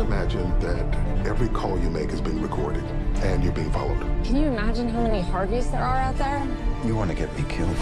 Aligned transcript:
Imagine 0.00 0.50
that 0.60 0.96
every 1.26 1.48
call 1.48 1.78
you 1.78 1.90
make 1.90 2.14
is 2.14 2.22
being 2.22 2.42
recorded 2.42 2.82
and 3.22 3.44
you're 3.44 3.54
being 3.54 3.70
followed. 3.70 3.98
Can 4.24 4.36
you 4.36 4.46
imagine 4.46 4.88
how 4.88 5.02
many 5.02 5.20
Harveys 5.20 5.70
there 5.70 5.82
are 5.82 6.08
out 6.08 6.18
there? 6.18 6.42
You 6.86 6.96
want 6.96 7.10
to 7.10 7.16
get 7.16 7.28
me 7.38 7.44
killed? 7.56 7.76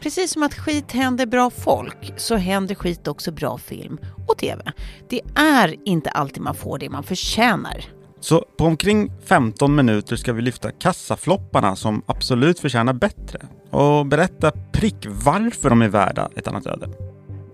Precis 0.00 0.32
som 0.32 0.42
att 0.42 0.54
skit 0.54 0.92
händer 0.92 1.26
bra 1.26 1.50
folk 1.50 2.12
så 2.16 2.36
händer 2.36 2.74
skit 2.74 3.08
också 3.08 3.32
bra 3.32 3.58
film 3.58 3.98
och 4.28 4.38
tv. 4.38 4.72
Det 5.08 5.20
är 5.34 5.76
inte 5.84 6.10
alltid 6.10 6.42
man 6.42 6.54
får 6.54 6.78
det 6.78 6.90
man 6.90 7.02
förtjänar. 7.02 7.84
Så 8.20 8.44
på 8.58 8.64
omkring 8.64 9.12
15 9.24 9.74
minuter 9.74 10.16
ska 10.16 10.32
vi 10.32 10.42
lyfta 10.42 10.70
kassaflopparna 10.70 11.76
som 11.76 12.02
absolut 12.06 12.60
förtjänar 12.60 12.92
bättre 12.92 13.38
och 13.70 14.06
berätta 14.06 14.52
prick 14.72 15.06
varför 15.06 15.70
de 15.70 15.82
är 15.82 15.88
värda 15.88 16.28
ett 16.36 16.48
annat 16.48 16.66
öde. 16.66 16.88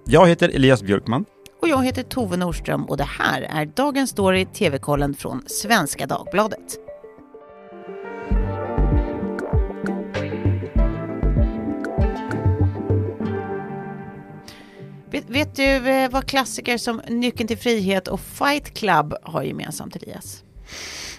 Jag 0.06 0.28
heter 0.28 0.48
Elias 0.48 0.82
Björkman. 0.82 1.24
Och 1.60 1.68
jag 1.68 1.84
heter 1.84 2.02
Tove 2.02 2.36
Norström 2.36 2.84
och 2.84 2.96
det 2.96 3.04
här 3.04 3.42
är 3.42 3.66
Dagens 3.66 4.10
Story 4.10 4.46
TV-kollen 4.46 5.14
från 5.14 5.42
Svenska 5.46 6.06
Dagbladet. 6.06 6.78
Vet, 15.10 15.30
vet 15.30 15.56
du 15.56 15.90
eh, 15.90 16.10
vad 16.10 16.26
klassiker 16.26 16.78
som 16.78 17.02
Nyckeln 17.08 17.48
till 17.48 17.58
frihet 17.58 18.08
och 18.08 18.20
Fight 18.20 18.74
Club 18.74 19.14
har 19.22 19.42
gemensamt, 19.42 19.96
Elias? 19.96 20.44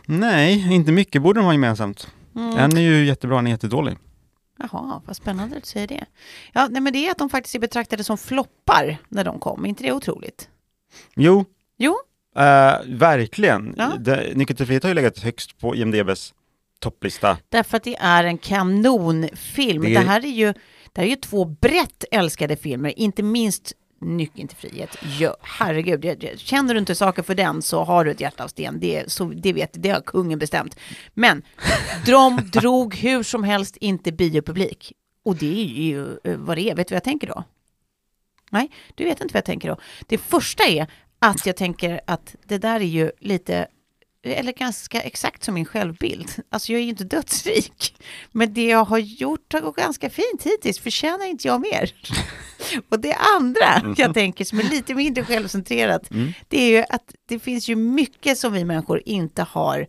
Nej, 0.05 0.74
inte 0.74 0.91
mycket 0.91 1.22
borde 1.22 1.40
de 1.40 1.46
ha 1.46 1.54
gemensamt. 1.54 2.08
Mm. 2.35 2.58
En 2.58 2.77
är 2.77 2.82
ju 2.82 3.05
jättebra, 3.05 3.40
en 3.40 3.48
är 3.48 3.52
jättedålig. 3.52 3.98
Jaha, 4.60 5.02
vad 5.06 5.16
spännande 5.16 5.58
att 5.58 5.64
du 5.64 5.68
säger 5.70 5.88
det. 5.88 6.06
Ja, 6.54 6.68
nej, 6.72 6.82
men 6.82 6.94
det 6.94 7.08
är 7.08 7.12
att 7.12 7.18
de 7.18 7.30
faktiskt 7.30 7.56
är 7.56 7.60
betraktade 7.60 8.04
som 8.04 8.18
floppar 8.18 8.98
när 9.10 9.24
de 9.24 9.40
kom. 9.40 9.66
Är 9.66 9.70
inte 9.70 9.84
det 9.84 9.92
otroligt? 9.92 10.50
Jo, 11.16 11.46
Jo, 11.78 11.96
eh, 12.36 12.76
verkligen. 12.88 13.76
Ja. 13.77 13.91
Till 14.48 14.66
frihet 14.66 14.84
har 14.84 14.90
ju 14.90 14.94
legat 14.94 15.20
högst 15.20 15.60
på 15.60 15.76
IMDBs 15.76 16.34
topplista. 16.80 17.38
därför 17.49 17.77
att 17.77 17.84
det 17.84 17.96
är 17.99 18.24
en 18.24 18.38
kanonfilm. 18.38 19.82
Det 19.84 19.90
Det, 19.90 19.96
är- 19.96 20.04
här 20.05 20.26
är 20.26 20.30
ju, 20.30 20.54
det 20.94 21.02
här 21.02 21.04
är 21.04 21.10
ju 21.10 21.16
två 21.16 21.46
brett 21.46 22.04
älskade 22.12 22.55
filmer, 22.55 22.99
inte 22.99 23.24
minst 23.24 23.74
Nyckeln 23.99 24.48
till 24.48 24.57
frihet. 24.57 24.98
Ja, 25.20 25.37
herregud, 25.41 26.29
känner 26.37 26.73
du 26.73 26.79
inte 26.79 26.95
saker 26.95 27.23
för 27.23 27.35
den 27.35 27.62
så 27.62 27.84
har 27.84 28.05
du 28.05 28.12
ett 28.12 28.21
hjärta 28.21 28.43
av 28.43 28.48
sten. 28.48 28.79
Det, 28.79 29.12
så, 29.12 29.26
det 29.26 29.53
vet 29.53 29.70
det 29.73 29.90
har 29.90 30.01
kungen 30.01 30.40
bestämt. 30.40 30.79
Men 31.13 31.43
de 32.05 32.40
drog 32.53 32.95
hur 32.95 33.23
som 33.23 33.43
helst 33.43 33.77
inte 33.77 34.12
biopublik. 34.12 34.93
Och 35.23 35.35
det 35.35 35.62
är 35.62 35.65
ju 35.65 36.18
eh, 36.23 36.37
vad 36.37 36.57
det 36.57 36.70
är. 36.70 36.75
Vet 36.75 36.87
du 36.87 36.93
vad 36.93 36.98
jag 36.98 37.03
tänker 37.03 37.27
då? 37.27 37.43
Nej, 38.49 38.71
du 38.95 39.03
vet 39.03 39.21
inte 39.21 39.34
vad 39.34 39.40
jag 39.40 39.45
tänker 39.45 39.70
då. 39.70 39.77
Det 40.07 40.18
första 40.18 40.63
är 40.63 40.87
att 41.20 41.45
jag 41.45 41.57
tänker 41.57 42.01
att 42.07 42.35
det 42.43 42.57
där 42.57 42.79
är 42.79 42.85
ju 42.85 43.12
lite, 43.20 43.68
eller 44.23 44.51
ganska 44.51 45.01
exakt 45.01 45.43
som 45.43 45.54
min 45.54 45.65
självbild. 45.65 46.32
Alltså 46.49 46.71
jag 46.71 46.79
är 46.79 46.84
ju 46.84 46.90
inte 46.90 47.04
dödsrik. 47.04 47.96
Men 48.32 48.54
det 48.54 48.65
jag 48.65 48.85
har 48.85 48.98
gjort 48.98 49.54
har 49.54 49.62
gått 49.62 49.76
ganska 49.76 50.09
fint 50.09 50.43
hittills. 50.43 50.79
Förtjänar 50.79 51.26
inte 51.26 51.48
jag 51.48 51.62
mer? 51.62 51.93
Och 52.90 52.99
det 52.99 53.13
andra 53.13 53.93
jag 53.98 54.13
tänker 54.13 54.46
som 54.46 54.59
är 54.59 54.63
lite 54.63 54.96
mindre 54.96 55.26
självcentrerat, 55.26 56.09
det 56.48 56.62
är 56.63 56.70
ju 56.70 56.84
att 56.90 57.15
det 57.27 57.40
finns 57.40 57.68
ju 57.68 57.76
mycket 57.76 58.37
som 58.37 58.54
vi 58.54 58.65
människor 58.65 59.01
inte 59.05 59.43
har 59.43 59.87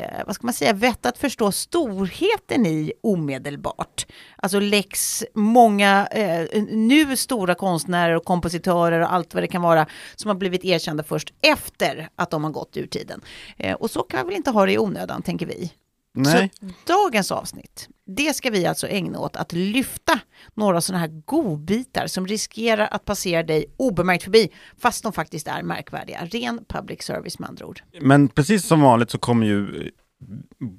eh, 0.00 0.24
vad 0.26 0.34
ska 0.34 0.46
man 0.46 0.54
säga, 0.54 0.72
vett 0.72 1.06
att 1.06 1.18
förstå 1.18 1.52
storheten 1.52 2.66
i 2.66 2.92
omedelbart. 3.02 4.06
Alltså 4.36 4.60
Lex, 4.60 5.24
många 5.34 6.06
eh, 6.06 6.62
nu 6.62 7.16
stora 7.16 7.54
konstnärer 7.54 8.16
och 8.16 8.24
kompositörer 8.24 9.00
och 9.00 9.12
allt 9.12 9.34
vad 9.34 9.42
det 9.42 9.48
kan 9.48 9.62
vara 9.62 9.86
som 10.16 10.28
har 10.28 10.34
blivit 10.34 10.64
erkända 10.64 11.04
först 11.04 11.32
efter 11.40 12.08
att 12.16 12.30
de 12.30 12.44
har 12.44 12.50
gått 12.50 12.76
ur 12.76 12.86
tiden. 12.86 13.20
Eh, 13.56 13.74
och 13.74 13.90
så 13.90 14.02
kan 14.02 14.20
vi 14.20 14.26
väl 14.26 14.36
inte 14.36 14.50
ha 14.50 14.66
det 14.66 14.72
i 14.72 14.78
onödan, 14.78 15.22
tänker 15.22 15.46
vi. 15.46 15.72
Nej. 16.14 16.50
Så 16.60 16.66
dagens 16.86 17.32
avsnitt, 17.32 17.88
det 18.06 18.36
ska 18.36 18.50
vi 18.50 18.66
alltså 18.66 18.88
ägna 18.88 19.18
åt 19.18 19.36
att 19.36 19.52
lyfta 19.52 20.20
några 20.54 20.80
sådana 20.80 21.00
här 21.00 21.22
godbitar 21.24 22.06
som 22.06 22.26
riskerar 22.26 22.88
att 22.90 23.04
passera 23.04 23.42
dig 23.42 23.66
obemärkt 23.76 24.24
förbi, 24.24 24.50
fast 24.78 25.02
de 25.02 25.12
faktiskt 25.12 25.48
är 25.48 25.62
märkvärdiga. 25.62 26.24
Ren 26.24 26.64
public 26.68 27.02
service 27.02 27.38
med 27.38 27.48
andra 27.48 27.66
ord. 27.66 27.82
Men 28.00 28.28
precis 28.28 28.64
som 28.66 28.80
vanligt 28.80 29.10
så 29.10 29.18
kommer 29.18 29.46
ju 29.46 29.82
eh, 29.82 29.90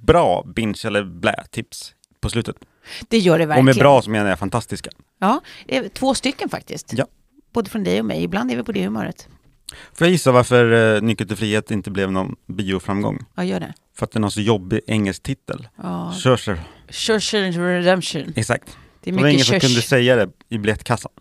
bra 0.06 0.44
binge 0.56 0.82
eller 0.86 1.04
blä-tips 1.04 1.94
på 2.20 2.30
slutet. 2.30 2.56
Det 3.08 3.18
gör 3.18 3.38
det 3.38 3.44
Och 3.44 3.50
verkligen. 3.50 3.66
med 3.66 3.76
bra 3.76 4.02
så 4.02 4.10
menar 4.10 4.30
jag 4.30 4.40
fantastiska. 4.40 4.90
Ja, 5.20 5.42
eh, 5.68 5.88
två 5.88 6.14
stycken 6.14 6.50
faktiskt. 6.50 6.94
Ja. 6.94 7.06
Både 7.54 7.70
från 7.70 7.84
dig 7.84 8.00
och 8.00 8.06
mig. 8.06 8.24
Ibland 8.24 8.52
är 8.52 8.56
vi 8.56 8.64
på 8.64 8.72
det 8.72 8.84
humöret. 8.84 9.28
Får 9.94 10.08
jag 10.08 10.12
gissa 10.12 10.32
varför 10.32 10.96
eh, 10.96 11.02
Nyckeln 11.02 11.28
till 11.28 11.38
frihet 11.38 11.72
inte 11.72 11.92
blev 11.92 12.12
någon 12.12 12.36
bioframgång? 12.48 13.26
Ja, 13.36 13.44
gör 13.44 13.60
det. 13.60 13.74
För 13.98 14.06
att 14.06 14.12
den 14.12 14.24
har 14.24 14.30
så 14.30 14.42
jobbig 14.42 14.82
engelsk 14.88 15.24
titel. 15.24 15.68
Ja. 15.84 16.14
Churcher. 16.24 16.60
Churchill 16.90 17.60
Redemption. 17.62 18.34
Exakt. 18.36 18.78
Det 19.04 19.10
är 19.10 19.14
Det 19.16 19.22
var 19.22 19.28
ingen 19.28 19.36
mycket 19.36 19.46
som 19.48 19.54
church. 19.54 19.64
kunde 19.64 19.82
säga 19.82 20.16
det 20.16 20.30
i 20.50 20.58
biljettkassan. 20.58 21.12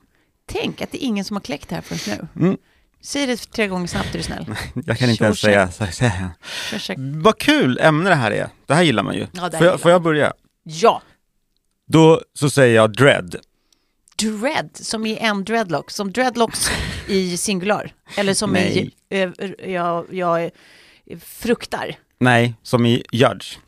Tänk 0.48 0.82
att 0.82 0.92
det 0.92 1.04
är 1.04 1.06
ingen 1.06 1.24
som 1.24 1.36
har 1.36 1.40
kläckt 1.40 1.68
det 1.68 1.74
här 1.74 1.82
förrän 1.82 2.28
nu. 2.34 2.42
Mm. 2.46 2.56
Säg 3.02 3.26
det 3.26 3.36
tre 3.36 3.66
gånger 3.68 3.86
snabbt 3.86 4.14
är 4.14 4.18
du 4.18 4.22
snäll. 4.22 4.46
Jag 4.86 4.98
kan 4.98 5.10
inte 5.10 5.24
ens 5.24 5.38
Churchill. 5.38 5.72
säga, 5.92 5.92
så-. 5.92 6.30
Churchill. 6.70 6.96
Vad 6.98 7.38
kul 7.38 7.78
ämne 7.82 8.08
det 8.10 8.14
här 8.16 8.30
är. 8.30 8.48
Det 8.66 8.74
här 8.74 8.82
gillar 8.82 9.02
man 9.02 9.14
ju. 9.14 9.26
Ja, 9.32 9.50
får, 9.50 9.66
jag, 9.66 9.80
får 9.80 9.90
jag 9.90 10.02
börja? 10.02 10.32
Ja, 10.62 11.02
Då 11.88 12.22
så 12.34 12.50
säger 12.50 12.74
jag 12.76 12.92
dread. 12.92 13.36
dread, 14.18 14.70
som 14.72 15.06
i 15.06 15.16
en 15.16 15.44
dreadlock. 15.44 15.90
Som 15.90 16.12
dreadlocks 16.12 16.70
i 17.08 17.36
singular. 17.36 17.92
Eller 18.16 18.34
som 18.34 18.52
Nej. 18.52 18.92
i, 19.10 19.20
eh, 19.22 19.30
jag, 19.72 20.06
jag 20.14 20.50
fruktar. 21.20 21.96
Nej, 22.20 22.54
som 22.62 22.86
i 22.86 23.02
Judge. 23.12 23.58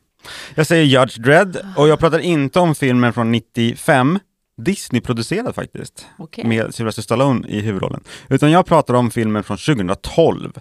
Jag 0.54 0.66
säger 0.66 0.84
Judge 0.84 1.18
Dredd 1.18 1.66
och 1.76 1.88
jag 1.88 1.98
pratar 1.98 2.18
inte 2.18 2.60
om 2.60 2.74
filmen 2.74 3.12
från 3.12 3.32
95, 3.32 4.18
Disney-producerad 4.62 5.54
faktiskt, 5.54 6.06
Okej. 6.18 6.44
med 6.44 6.74
Sylvester 6.74 7.02
Stallone 7.02 7.48
i 7.48 7.60
huvudrollen. 7.60 8.00
Utan 8.28 8.50
jag 8.50 8.66
pratar 8.66 8.94
om 8.94 9.10
filmen 9.10 9.44
från 9.44 9.56
2012. 9.56 10.52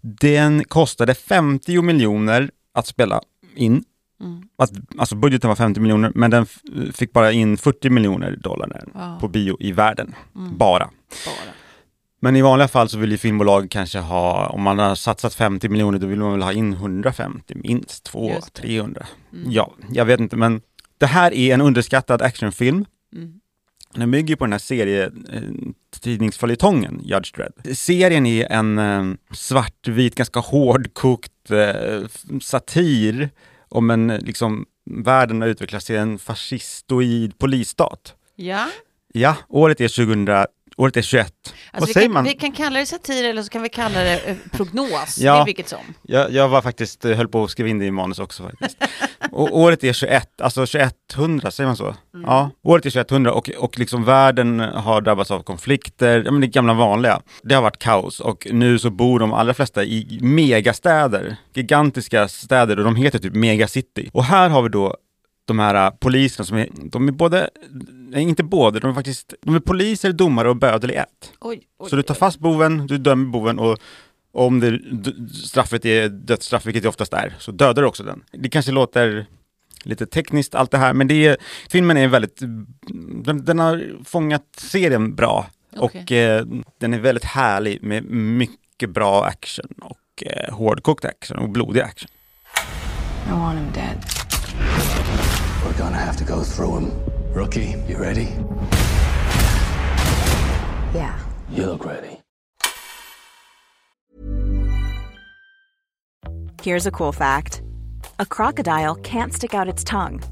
Den 0.00 0.64
kostade 0.64 1.14
50 1.14 1.82
miljoner 1.82 2.50
att 2.74 2.86
spela 2.86 3.20
in. 3.56 3.84
Mm. 4.20 4.42
Att, 4.58 4.70
alltså 4.98 5.16
budgeten 5.16 5.48
var 5.48 5.56
50 5.56 5.80
miljoner, 5.80 6.12
men 6.14 6.30
den 6.30 6.46
fick 6.92 7.12
bara 7.12 7.32
in 7.32 7.56
40 7.56 7.90
miljoner 7.90 8.36
dollar 8.36 8.84
Ja. 8.94 9.18
på 9.20 9.28
bio 9.28 9.56
i 9.60 9.72
världen. 9.72 10.14
Mm. 10.36 10.56
Bara. 10.58 10.90
Bara. 11.26 11.54
Men 12.20 12.36
i 12.36 12.42
vanliga 12.42 12.68
fall 12.68 12.88
så 12.88 12.98
vill 12.98 13.10
ju 13.10 13.18
filmbolag 13.18 13.70
kanske 13.70 13.98
ha, 13.98 14.46
om 14.46 14.62
man 14.62 14.78
har 14.78 14.94
satsat 14.94 15.34
50 15.34 15.68
miljoner, 15.68 15.98
då 15.98 16.06
vill 16.06 16.18
man 16.18 16.32
väl 16.32 16.42
ha 16.42 16.52
in 16.52 16.72
150, 16.72 17.54
minst 17.56 18.04
200, 18.04 18.34
Just 18.34 18.54
det. 18.54 18.62
300. 18.62 19.06
Mm. 19.32 19.50
Ja, 19.50 19.74
jag 19.92 20.04
vet 20.04 20.20
inte, 20.20 20.36
men 20.36 20.60
det 20.98 21.06
här 21.06 21.34
är 21.34 21.54
en 21.54 21.60
underskattad 21.60 22.22
actionfilm. 22.22 22.84
Mm. 23.16 23.32
Den 23.94 24.10
bygger 24.10 24.36
på 24.36 24.44
den 24.44 24.52
här 24.52 24.58
serietidningsföljetongen 24.58 27.00
Judge 27.04 27.32
Dredd. 27.36 27.78
Serien 27.78 28.26
är 28.26 28.52
en 28.52 28.78
eh, 28.78 29.04
svartvit, 29.32 30.14
ganska 30.14 30.40
hårdkokt 30.40 31.50
eh, 31.50 32.02
satir 32.40 33.30
om 33.68 33.90
en, 33.90 34.10
eh, 34.10 34.20
liksom, 34.20 34.66
världen 34.90 35.40
har 35.40 35.48
utvecklats 35.48 35.86
till 35.86 35.96
en 35.96 36.18
fascistoid 36.18 37.38
polisstat. 37.38 38.14
Ja, 38.36 38.66
Ja, 39.12 39.36
året 39.48 39.80
är 39.80 39.88
2000, 39.88 40.28
året 40.78 40.96
är 40.96 41.02
21. 41.02 41.26
alltså 41.26 41.52
Vad 41.72 41.88
vi, 41.88 41.92
säger 41.92 42.06
kan, 42.06 42.12
man? 42.14 42.24
vi 42.24 42.34
kan 42.34 42.52
kalla 42.52 42.78
det 42.78 42.86
satir 42.86 43.24
eller 43.24 43.42
så 43.42 43.48
kan 43.48 43.62
vi 43.62 43.68
kalla 43.68 44.00
det 44.00 44.20
eh, 44.20 44.36
prognos. 44.52 45.18
Ja. 45.18 45.34
Det 45.34 45.40
är 45.40 45.44
vilket 45.44 45.68
som. 45.68 45.78
Jag, 46.02 46.32
jag 46.32 46.48
var 46.48 46.62
faktiskt, 46.62 47.04
eh, 47.04 47.16
höll 47.16 47.28
på 47.28 47.44
att 47.44 47.50
skriva 47.50 47.68
in 47.68 47.78
det 47.78 47.84
i 47.84 47.90
manus 47.90 48.18
också 48.18 48.42
faktiskt. 48.42 48.76
och 49.32 49.58
året 49.58 49.84
är 49.84 49.92
21, 49.92 50.40
alltså 50.40 50.66
2100, 50.66 51.50
säger 51.50 51.66
man 51.66 51.76
så? 51.76 51.94
Ja, 52.26 52.50
året 52.62 52.86
är 52.86 52.90
2100 52.90 53.32
och, 53.32 53.50
och 53.58 53.78
liksom 53.78 54.04
världen 54.04 54.60
har 54.60 55.00
drabbats 55.00 55.30
av 55.30 55.42
konflikter, 55.42 56.22
ja 56.24 56.30
men 56.30 56.40
det 56.40 56.46
gamla 56.46 56.74
vanliga. 56.74 57.20
Det 57.42 57.54
har 57.54 57.62
varit 57.62 57.78
kaos 57.78 58.20
och 58.20 58.46
nu 58.50 58.78
så 58.78 58.90
bor 58.90 59.20
de 59.20 59.32
allra 59.32 59.54
flesta 59.54 59.84
i 59.84 60.18
megastäder, 60.22 61.36
gigantiska 61.54 62.28
städer 62.28 62.78
och 62.78 62.84
de 62.84 62.96
heter 62.96 63.18
typ 63.18 63.34
megacity. 63.34 64.10
Och 64.12 64.24
här 64.24 64.48
har 64.48 64.62
vi 64.62 64.68
då 64.68 64.96
de 65.48 65.58
här 65.58 65.86
äh, 65.86 65.90
poliserna 65.90 66.44
som 66.44 66.56
är, 66.56 66.68
de 66.72 67.08
är 67.08 67.12
både, 67.12 67.50
nej 67.88 68.22
inte 68.22 68.44
både, 68.44 68.80
de 68.80 68.90
är 68.90 68.94
faktiskt, 68.94 69.34
de 69.42 69.54
är 69.54 69.60
poliser, 69.60 70.12
domare 70.12 70.48
och 70.48 70.56
bödel 70.56 70.90
i 70.90 70.94
ett. 70.94 71.32
Oj, 71.40 71.62
oj, 71.78 71.90
Så 71.90 71.96
du 71.96 72.02
tar 72.02 72.14
fast 72.14 72.38
boven, 72.38 72.86
du 72.86 72.98
dömer 72.98 73.26
boven 73.26 73.58
och 73.58 73.78
om 74.32 74.60
det, 74.60 74.80
straffet 75.34 75.84
är 75.84 76.08
dödsstraff, 76.08 76.66
vilket 76.66 76.82
det 76.82 76.88
oftast 76.88 77.12
är, 77.12 77.36
så 77.38 77.52
dödar 77.52 77.82
du 77.82 77.88
också 77.88 78.02
den. 78.02 78.22
Det 78.32 78.48
kanske 78.48 78.72
låter 78.72 79.26
lite 79.82 80.06
tekniskt 80.06 80.54
allt 80.54 80.70
det 80.70 80.78
här, 80.78 80.92
men 80.92 81.08
det 81.08 81.26
är, 81.26 81.36
filmen 81.70 81.96
är 81.96 82.08
väldigt, 82.08 82.38
den, 83.24 83.44
den 83.44 83.58
har 83.58 84.04
fångat 84.04 84.44
serien 84.56 85.14
bra 85.14 85.46
Okej. 85.76 86.02
och 86.02 86.12
eh, 86.12 86.46
den 86.80 86.94
är 86.94 86.98
väldigt 86.98 87.24
härlig 87.24 87.82
med 87.82 88.04
mycket 88.10 88.90
bra 88.90 89.24
action 89.24 89.68
och 89.82 90.22
eh, 90.22 90.54
hårdkokt 90.54 91.04
action 91.04 91.38
och 91.38 91.48
blodig 91.48 91.80
action. 91.80 92.10
I 93.28 93.30
want 93.30 93.58
him 93.58 93.72
dead. 93.72 94.97
go 96.28 96.42
through 96.42 96.74
them. 96.74 97.04
Rookie, 97.32 97.74
you 97.88 97.96
ready? 97.96 98.28
Yeah. 100.94 101.18
You 101.50 101.66
look 101.66 101.84
ready. 101.84 102.20
Here's 106.62 106.86
a 106.86 106.90
cool 106.90 107.12
fact 107.12 107.62
a 108.18 108.26
crocodile 108.26 108.96
can't 108.96 109.32
stick 109.32 109.54
out 109.54 109.68
its 109.68 109.82
tongue. 109.82 110.22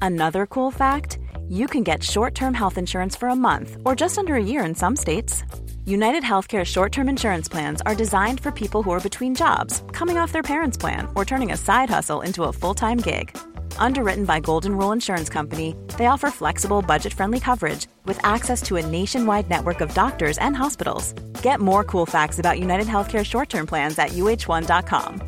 Another 0.00 0.46
cool 0.46 0.70
fact 0.70 1.18
you 1.48 1.66
can 1.66 1.82
get 1.82 2.02
short 2.02 2.34
term 2.34 2.54
health 2.54 2.78
insurance 2.78 3.16
for 3.16 3.28
a 3.28 3.36
month 3.36 3.76
or 3.84 3.94
just 3.94 4.18
under 4.18 4.36
a 4.36 4.44
year 4.44 4.64
in 4.64 4.74
some 4.74 4.96
states. 4.96 5.44
United 5.84 6.22
Healthcare 6.22 6.64
short 6.64 6.92
term 6.92 7.08
insurance 7.08 7.48
plans 7.48 7.82
are 7.82 7.94
designed 7.94 8.40
for 8.40 8.52
people 8.52 8.82
who 8.82 8.92
are 8.92 9.00
between 9.00 9.34
jobs, 9.34 9.82
coming 9.92 10.16
off 10.16 10.32
their 10.32 10.48
parents' 10.54 10.78
plan, 10.78 11.08
or 11.14 11.24
turning 11.24 11.52
a 11.52 11.56
side 11.56 11.90
hustle 11.90 12.22
into 12.22 12.44
a 12.44 12.52
full 12.52 12.74
time 12.74 12.98
gig 12.98 13.36
Underwritten 13.78 14.24
by 14.24 14.40
Golden 14.40 14.76
Rule 14.76 14.92
Insurance 14.92 15.28
Company, 15.32 15.74
they 15.98 16.06
offer 16.06 16.30
flexible, 16.30 16.82
budget 16.82 17.12
friendly 17.12 17.40
coverage 17.40 17.86
with 18.06 18.18
access 18.24 18.62
to 18.62 18.76
a 18.76 18.86
nationwide 18.86 19.50
network 19.50 19.80
of 19.80 19.94
doctors 19.94 20.38
and 20.38 20.56
hospitals. 20.56 21.14
Get 21.42 21.60
more 21.60 21.84
cool 21.84 22.06
facts 22.06 22.38
about 22.38 22.58
United 22.58 22.86
Healthcare 22.86 23.24
short 23.24 23.48
term 23.48 23.66
plans 23.66 23.98
at 23.98 24.08
uh1.com. 24.08 25.20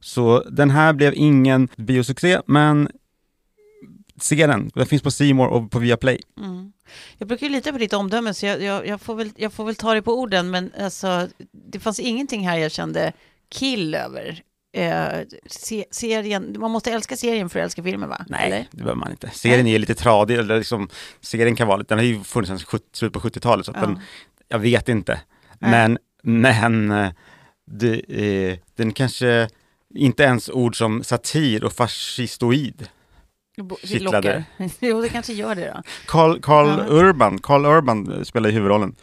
Så 0.00 0.42
den 0.50 0.70
här 0.70 0.92
blev 0.92 1.14
ingen 1.14 1.68
biosuccé, 1.76 2.40
men 2.46 2.88
se 4.20 4.46
den. 4.46 4.70
Den 4.74 4.86
finns 4.86 5.02
på 5.02 5.34
More 5.34 5.50
och 5.50 5.70
på 5.70 5.78
Viaplay. 5.78 6.20
Mm. 6.40 6.72
Jag 7.18 7.28
brukar 7.28 7.46
ju 7.46 7.52
lita 7.52 7.72
på 7.72 7.78
ditt 7.78 7.92
omdöme 7.92 8.34
så 8.34 8.46
jag, 8.46 8.62
jag, 8.62 8.86
jag, 8.86 9.00
får 9.00 9.14
väl, 9.14 9.30
jag 9.36 9.52
får 9.52 9.64
väl 9.64 9.74
ta 9.74 9.94
det 9.94 10.02
på 10.02 10.20
orden 10.20 10.50
men 10.50 10.72
alltså, 10.80 11.28
det 11.52 11.80
fanns 11.80 12.00
ingenting 12.00 12.48
här 12.48 12.56
jag 12.56 12.72
kände 12.72 13.12
kill 13.50 13.94
över. 13.94 14.42
Eh, 14.72 15.20
se, 15.46 15.84
serien, 15.90 16.56
man 16.58 16.70
måste 16.70 16.92
älska 16.92 17.16
serien 17.16 17.48
för 17.48 17.58
att 17.60 17.64
älska 17.64 17.82
filmen 17.82 18.08
va? 18.08 18.24
Nej, 18.28 18.46
Eller? 18.46 18.66
det 18.70 18.76
behöver 18.76 18.94
man 18.94 19.10
inte. 19.10 19.30
Serien 19.30 19.66
är 19.66 19.78
lite 19.78 19.94
tradig, 19.94 20.38
eller 20.38 20.58
liksom, 20.58 20.88
serien 21.20 21.56
kan 21.56 21.68
vara 21.68 21.76
lite, 21.76 21.94
den 21.94 21.98
har 21.98 22.04
ju 22.04 22.20
funnits 22.24 22.48
sedan 22.48 22.58
70 22.58 22.84
slutet 22.92 23.22
på 23.22 23.28
70-talet, 23.28 23.66
så 23.66 23.72
Ja. 23.74 23.80
den, 23.80 24.00
jag 24.48 24.58
vet 24.58 24.88
inte. 24.88 25.20
Nej. 25.58 25.70
Men, 25.70 25.98
men 26.22 26.90
eh, 26.90 27.10
det, 27.70 27.94
eh, 28.08 28.58
den 28.76 28.92
kanske 28.92 29.48
inte 29.94 30.22
ens 30.22 30.48
ord 30.50 30.78
som 30.78 31.04
satir 31.04 31.64
och 31.64 31.72
fascistoid. 31.72 32.88
Kittlade. 33.84 34.44
jo, 34.80 35.00
det 35.00 35.08
kanske 35.08 35.32
gör 35.32 35.54
det 35.54 35.72
då. 35.74 35.82
Carl, 36.06 36.40
Carl 36.40 36.66
Ja. 36.68 36.84
Urban, 36.88 37.38
Carl 37.38 37.66
Urban 37.66 38.24
spelar 38.24 38.48
i 38.48 38.52
huvudrollen. 38.52 38.94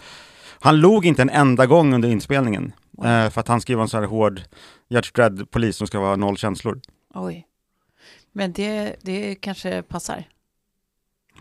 Han 0.60 0.80
log 0.80 1.06
inte 1.06 1.22
en 1.22 1.30
enda 1.30 1.66
gång 1.66 1.94
under 1.94 2.10
inspelningen, 2.10 2.74
eh, 2.98 3.30
för 3.30 3.40
att 3.40 3.48
han 3.48 3.62
skrev 3.62 3.80
en 3.81 3.88
så 3.90 3.98
här 3.98 4.04
hård 4.06 4.42
Judge 4.90 5.12
Dredd-polis 5.13 5.78
som 5.78 5.88
ska 5.88 6.00
vara 6.00 6.16
noll 6.16 6.38
känslor. 6.38 6.81
Oj. 7.13 7.48
Men 8.31 8.52
det, 8.52 8.96
det 9.02 9.36
kanske 9.36 9.81
passar. 9.81 10.24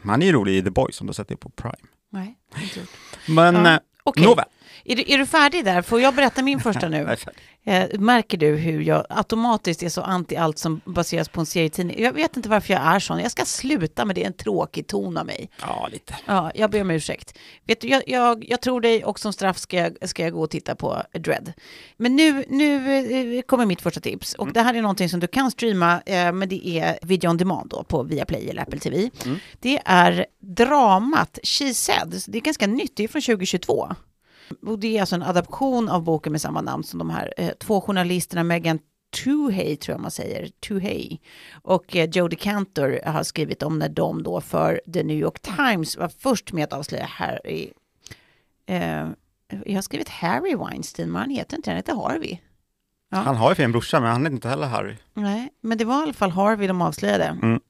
Han 0.02 0.22
är 0.22 0.26
ju 0.26 0.32
rolig 0.32 0.56
i 0.56 0.62
The 0.62 0.70
Boys, 0.70 1.00
om 1.00 1.06
du 1.06 1.08
har 1.08 1.14
sett 1.14 1.28
det 1.28 1.36
på 1.36 1.48
Prime. 1.48 1.76
Nej, 2.10 2.38
inte 2.62 2.80
gjort. 2.80 2.88
Men 3.28 3.54
Ja, 3.54 3.72
eh, 3.74 3.78
okej. 4.02 4.24
nåväl. 4.24 4.44
Är, 4.84 4.96
du, 4.96 5.04
är 5.06 5.18
du 5.18 5.26
färdig 5.26 5.64
där? 5.64 5.82
Får 5.82 6.00
jag 6.00 6.14
berätta 6.14 6.42
min 6.42 6.60
första 6.60 6.88
nu? 6.88 7.16
Eh, 7.66 8.00
märker 8.00 8.38
du 8.38 8.56
hur 8.56 8.80
jag 8.80 9.06
automatiskt 9.08 9.82
är 9.82 9.88
så 9.88 10.00
anti 10.00 10.36
allt 10.36 10.58
som 10.58 10.80
baseras 10.84 11.28
på 11.28 11.40
en 11.40 11.46
serietidning? 11.46 12.02
Jag 12.02 12.12
vet 12.12 12.36
inte 12.36 12.48
varför 12.48 12.72
jag 12.72 12.82
är 12.82 12.98
sån. 12.98 13.18
Jag 13.18 13.30
ska 13.30 13.44
sluta 13.44 14.04
med 14.04 14.16
det, 14.16 14.24
en 14.24 14.32
tråkig 14.32 14.86
ton 14.86 15.16
av 15.16 15.26
mig. 15.26 15.50
Ja, 15.60 15.88
lite. 15.92 16.14
Ja, 16.26 16.50
jag 16.54 16.70
ber 16.70 16.80
om 16.80 16.90
ursäkt. 16.90 17.38
Vet 17.66 17.80
du, 17.80 17.88
jag, 17.88 18.02
jag, 18.06 18.44
jag 18.48 18.60
tror 18.60 18.80
dig 18.80 19.04
och 19.04 19.20
som 19.20 19.32
straff 19.32 19.58
ska 19.58 19.76
jag, 19.76 20.08
ska 20.08 20.22
jag 20.22 20.32
gå 20.32 20.42
och 20.42 20.50
titta 20.50 20.74
på 20.74 21.02
Dread. 21.12 21.52
Men 21.96 22.16
nu, 22.16 22.44
nu 22.48 23.36
eh, 23.38 23.42
kommer 23.42 23.66
mitt 23.66 23.80
första 23.80 24.00
tips. 24.00 24.34
Och 24.34 24.52
det 24.52 24.60
här 24.62 24.74
är 24.74 24.82
någonting 24.82 25.08
som 25.08 25.20
du 25.20 25.26
kan 25.26 25.50
streama, 25.50 26.02
eh, 26.06 26.32
men 26.32 26.48
det 26.48 26.68
är 26.68 26.98
video 27.02 27.30
on 27.30 27.36
demand 27.36 27.70
då 27.70 27.84
på 27.84 28.02
Viaplay 28.02 28.50
eller 28.50 28.62
Apple 28.62 28.78
TV. 28.78 29.10
Det 29.60 29.80
är 29.84 30.26
dramat 30.40 31.38
She 31.42 31.74
Said. 31.74 32.22
Det 32.28 32.38
är 32.38 32.42
ganska 32.42 32.66
nytt, 32.66 32.96
det 32.96 33.04
är 33.04 33.08
från 33.08 33.22
2022. 33.22 33.94
Och 34.66 34.78
det 34.78 34.96
är 34.96 35.00
alltså 35.00 35.14
en 35.14 35.22
adaption 35.22 35.88
av 35.88 36.02
boken 36.02 36.32
med 36.32 36.40
samma 36.40 36.60
namn 36.60 36.84
som 36.84 36.98
de 36.98 37.10
här 37.10 37.34
eh, 37.36 37.50
två 37.50 37.80
journalisterna, 37.80 38.44
Megan 38.44 38.78
Tuhey 39.24 39.76
tror 39.76 39.94
jag 39.94 40.00
man 40.00 40.10
säger, 40.10 40.48
Tuhey 40.68 41.18
och 41.62 41.96
eh, 41.96 42.08
Jodie 42.10 42.36
Cantor 42.36 43.00
har 43.06 43.22
skrivit 43.22 43.62
om 43.62 43.78
när 43.78 43.88
de 43.88 44.22
då 44.22 44.40
för 44.40 44.80
The 44.92 45.02
New 45.02 45.16
York 45.16 45.40
Times 45.40 45.96
var 45.96 46.08
först 46.08 46.52
med 46.52 46.64
att 46.64 46.72
avslöja 46.72 47.04
Harry. 47.04 47.70
Eh, 48.66 49.08
jag 49.66 49.74
har 49.74 49.82
skrivit 49.82 50.08
Harry 50.08 50.54
Weinstein, 50.54 51.12
men 51.12 51.20
han 51.20 51.30
heter 51.30 51.56
inte 51.56 51.70
han 51.70 51.76
heter 51.76 51.94
Harvey. 51.94 52.38
Ja. 53.10 53.16
Han 53.16 53.36
har 53.36 53.54
ju 53.58 53.64
en 53.64 53.72
brorsa, 53.72 54.00
men 54.00 54.10
han 54.10 54.22
heter 54.22 54.34
inte 54.34 54.48
heller 54.48 54.66
Harry. 54.66 54.96
Nej, 55.14 55.52
men 55.60 55.78
det 55.78 55.84
var 55.84 56.00
i 56.00 56.02
alla 56.02 56.12
fall 56.12 56.30
Harvey 56.30 56.66
de 56.66 56.82
avslöjade. 56.82 57.24
Mm. 57.24 57.60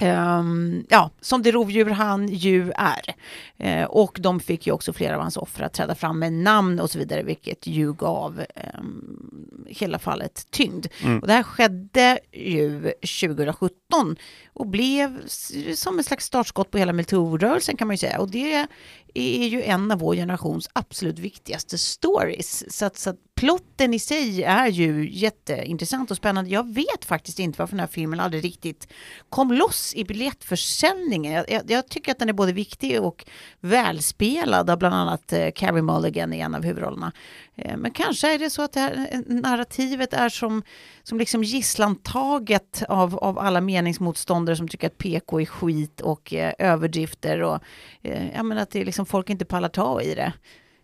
Ehm, 0.00 0.84
ja, 0.88 1.10
som 1.20 1.42
det 1.42 1.50
rovdjur 1.50 1.90
han 1.90 2.28
ju 2.28 2.72
är. 2.76 3.14
Eh, 3.58 3.84
och 3.84 4.18
de 4.20 4.40
fick 4.40 4.66
ju 4.66 4.72
också 4.72 4.92
flera 4.92 5.14
av 5.14 5.22
hans 5.22 5.36
offer 5.36 5.64
att 5.64 5.72
träda 5.72 5.94
fram 5.94 6.18
med 6.18 6.32
namn 6.32 6.80
och 6.80 6.90
så 6.90 6.98
vidare, 6.98 7.22
vilket 7.22 7.66
ju 7.66 7.92
gav 7.92 8.44
ehm, 8.54 9.64
hela 9.66 9.98
fallet 9.98 10.46
tyngd. 10.50 10.86
Och 11.20 11.26
det 11.26 11.32
här 11.32 11.42
skedde 11.42 12.18
ju 12.32 12.92
2017 13.20 14.16
och 14.52 14.66
blev 14.66 15.26
som 15.74 15.98
ett 15.98 16.06
slags 16.06 16.24
startskott 16.24 16.70
på 16.70 16.78
hela 16.78 16.92
metoo-rörelsen 16.92 17.76
kan 17.76 17.86
man 17.86 17.94
ju 17.94 17.98
säga. 17.98 18.20
Och 18.20 18.30
det 18.30 18.66
är 19.14 19.46
ju 19.46 19.62
en 19.62 19.90
av 19.90 19.98
vår 19.98 20.14
generations 20.14 20.68
absolut 20.72 21.18
viktigaste 21.18 21.78
stories. 21.78 22.76
Så 22.76 22.86
att, 22.86 22.96
så 22.96 23.10
att 23.10 23.16
plotten 23.40 23.94
i 23.94 23.98
sig 23.98 24.42
är 24.42 24.66
ju 24.66 25.10
jätteintressant 25.10 26.10
och 26.10 26.16
spännande. 26.16 26.50
Jag 26.50 26.74
vet 26.74 27.04
faktiskt 27.04 27.38
inte 27.38 27.58
varför 27.58 27.72
den 27.72 27.80
här 27.80 27.86
filmen 27.86 28.20
aldrig 28.20 28.44
riktigt 28.44 28.88
kom 29.28 29.52
loss 29.52 29.94
i 29.96 30.04
biljettförsäljningen. 30.04 31.32
Jag, 31.32 31.50
jag, 31.50 31.70
jag 31.70 31.88
tycker 31.88 32.12
att 32.12 32.18
den 32.18 32.28
är 32.28 32.32
både 32.32 32.52
viktig 32.52 33.00
och 33.00 33.24
välspelad 33.60 34.70
av 34.70 34.78
bland 34.78 34.94
annat 34.94 35.32
eh, 35.32 35.50
Carey 35.54 35.82
Mulligan 35.82 36.32
i 36.32 36.40
en 36.40 36.54
av 36.54 36.62
huvudrollerna. 36.62 37.12
Eh, 37.56 37.76
men 37.76 37.90
kanske 37.90 38.34
är 38.34 38.38
det 38.38 38.50
så 38.50 38.62
att 38.62 38.72
det 38.72 38.80
här 38.80 39.08
eh, 39.10 39.20
narrativet 39.26 40.12
är 40.12 40.28
som, 40.28 40.62
som 41.02 41.18
liksom 41.18 41.44
gisslantaget 41.44 42.82
av, 42.88 43.18
av 43.18 43.38
alla 43.38 43.60
meningsmotståndare 43.60 44.56
som 44.56 44.68
tycker 44.68 44.86
att 44.86 44.98
PK 44.98 45.40
är 45.40 45.46
skit 45.46 46.00
och 46.00 46.34
eh, 46.34 46.52
överdrifter 46.58 47.42
och 47.42 47.58
eh, 48.02 48.36
jag 48.36 48.44
menar 48.44 48.62
att 48.62 48.70
det 48.70 48.80
är 48.80 48.84
liksom 48.84 49.06
folk 49.06 49.30
inte 49.30 49.44
pallar 49.44 49.68
ta 49.68 50.02
i 50.02 50.14
det. 50.14 50.32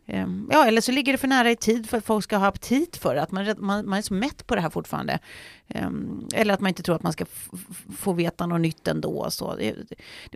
Ehm, 0.06 0.48
Ja, 0.52 0.66
eller 0.66 0.80
så 0.80 0.92
ligger 0.92 1.12
det 1.12 1.18
för 1.18 1.28
nära 1.28 1.50
i 1.50 1.56
tid 1.56 1.88
för 1.90 1.98
att 1.98 2.04
folk 2.04 2.24
ska 2.24 2.36
ha 2.36 2.46
aptit 2.46 2.96
för 2.96 3.14
det, 3.14 3.22
att 3.22 3.30
man, 3.32 3.54
man, 3.58 3.88
man 3.88 3.98
är 3.98 4.02
så 4.02 4.14
mätt 4.14 4.46
på 4.46 4.54
det 4.54 4.60
här 4.60 4.70
fortfarande. 4.70 5.18
Ehm, 5.68 6.28
Eller 6.34 6.54
att 6.54 6.60
man 6.60 6.68
inte 6.68 6.82
tror 6.82 6.96
att 6.96 7.02
man 7.02 7.12
ska 7.12 7.24
få 7.98 8.12
veta 8.12 8.46
något 8.46 8.60
nytt 8.60 8.88
ändå. 8.88 9.10
Och, 9.18 9.32
så. 9.32 9.58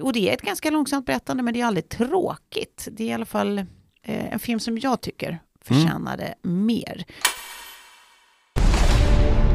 Och 0.00 0.12
det 0.12 0.28
är 0.30 0.34
ett 0.34 0.42
ganska 0.42 0.70
långsamt 0.70 1.06
berättande, 1.06 1.42
men 1.42 1.54
det 1.54 1.60
är 1.60 1.64
aldrig 1.64 1.88
tråkigt. 1.88 2.88
Det 2.92 3.04
är 3.04 3.08
i 3.08 3.12
alla 3.12 3.24
fall 3.26 3.58
eh, 4.02 4.32
en 4.32 4.38
film 4.38 4.60
som 4.60 4.78
jag 4.78 5.00
tycker 5.00 5.38
förtjänade 5.64 6.34
mer. 6.42 7.04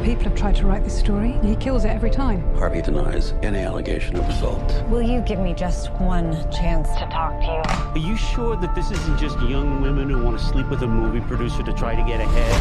People 0.06 0.24
have 0.24 0.36
tried 0.36 0.54
to 0.60 0.66
write 0.66 0.84
this 0.84 0.98
story. 0.98 1.32
He 1.42 1.56
kills 1.56 1.84
it 1.84 1.88
every 1.90 2.10
time. 2.10 2.38
Harvey 2.60 2.80
denies 2.82 3.32
any 3.42 3.58
allegation 3.58 4.14
of 4.16 4.24
assault. 4.28 4.72
Will 4.90 5.02
you 5.02 5.20
give 5.28 5.40
me 5.42 5.54
just 5.58 5.90
one 6.00 6.32
chance 6.52 6.88
to 7.00 7.04
talk 7.10 7.32
to 7.40 7.46
you? 7.46 7.62
Are 7.94 8.08
you 8.10 8.16
sure 8.16 8.56
that 8.60 8.74
this 8.76 8.90
isn't 8.90 9.18
just 9.20 9.36
young 9.50 9.82
women 9.82 10.10
who 10.10 10.24
want 10.24 10.38
to 10.38 10.44
sleep 10.44 10.66
with 10.70 10.82
a 10.82 10.86
movie 10.86 11.20
producer 11.28 11.62
to 11.64 11.72
try 11.72 11.96
to 11.96 12.04
get 12.08 12.20
ahead? 12.20 12.54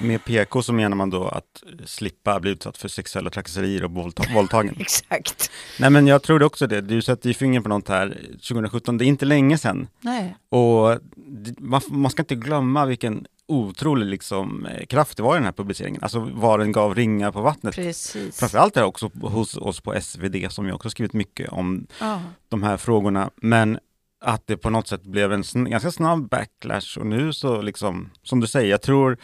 Med 0.00 0.24
PK 0.24 0.62
så 0.62 0.72
menar 0.72 0.96
man 0.96 1.10
då 1.10 1.28
att 1.28 1.62
slippa 1.84 2.40
bli 2.40 2.50
utsatt 2.50 2.76
för 2.78 2.88
sexuella 2.88 3.30
trakasserier 3.30 3.84
och 3.84 3.90
våldta- 3.90 4.24
våldtagen. 4.34 4.74
Exakt. 4.78 5.50
Nej 5.80 5.90
men 5.90 6.06
jag 6.06 6.22
tror 6.22 6.42
också 6.42 6.66
det, 6.66 6.80
du 6.80 7.02
sätter 7.02 7.28
ju 7.28 7.34
fingret 7.34 7.62
på 7.62 7.68
något 7.68 7.88
här 7.88 8.08
2017, 8.48 8.98
det 8.98 9.04
är 9.04 9.06
inte 9.06 9.24
länge 9.26 9.58
sedan. 9.58 9.88
Nej. 10.00 10.36
Och 10.48 10.98
det- 11.16 11.60
man, 11.60 11.80
man 11.88 12.10
ska 12.10 12.22
inte 12.22 12.34
glömma 12.34 12.86
vilken 12.86 13.26
otrolig 13.48 14.06
liksom, 14.06 14.66
eh, 14.66 14.86
kraft 14.86 15.16
det 15.16 15.22
var 15.22 15.34
i 15.34 15.38
den 15.38 15.44
här 15.44 15.52
publiceringen, 15.52 16.02
alltså 16.02 16.20
vad 16.34 16.60
den 16.60 16.72
gav 16.72 16.94
ringar 16.94 17.32
på 17.32 17.40
vattnet. 17.40 17.74
Precis. 17.74 18.38
Framförallt 18.38 18.76
är 18.76 18.80
det 18.80 18.86
också 18.86 19.10
hos 19.22 19.56
oss 19.56 19.80
på 19.80 19.94
SvD 20.00 20.46
som 20.50 20.66
ju 20.66 20.72
också 20.72 20.90
skrivit 20.90 21.12
mycket 21.12 21.48
om 21.52 21.86
Ja. 22.00 22.20
de 22.48 22.62
här 22.62 22.76
frågorna, 22.76 23.30
men 23.36 23.78
att 24.20 24.46
det 24.46 24.56
på 24.56 24.70
något 24.70 24.88
sätt 24.88 25.02
blev 25.02 25.32
en 25.32 25.42
sn- 25.42 25.68
ganska 25.68 25.90
snabb 25.90 26.28
backlash 26.28 26.98
och 26.98 27.06
nu 27.06 27.32
så 27.32 27.62
liksom, 27.62 28.10
som 28.22 28.40
du 28.40 28.46
säger, 28.46 28.70
jag 28.70 28.82
tror 28.82 29.16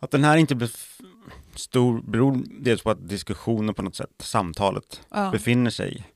att 0.00 0.10
den 0.10 0.24
här 0.24 0.36
inte 0.36 0.54
blev 0.54 0.70
stor 1.54 2.00
beror 2.00 2.42
dels 2.60 2.82
på 2.82 2.90
att 2.90 3.08
diskussionen 3.08 3.74
på 3.74 3.82
något 3.82 3.96
sätt, 3.96 4.10
samtalet, 4.22 5.00
Ja. 5.10 5.30
befinner 5.30 5.70
sig. 5.70 6.06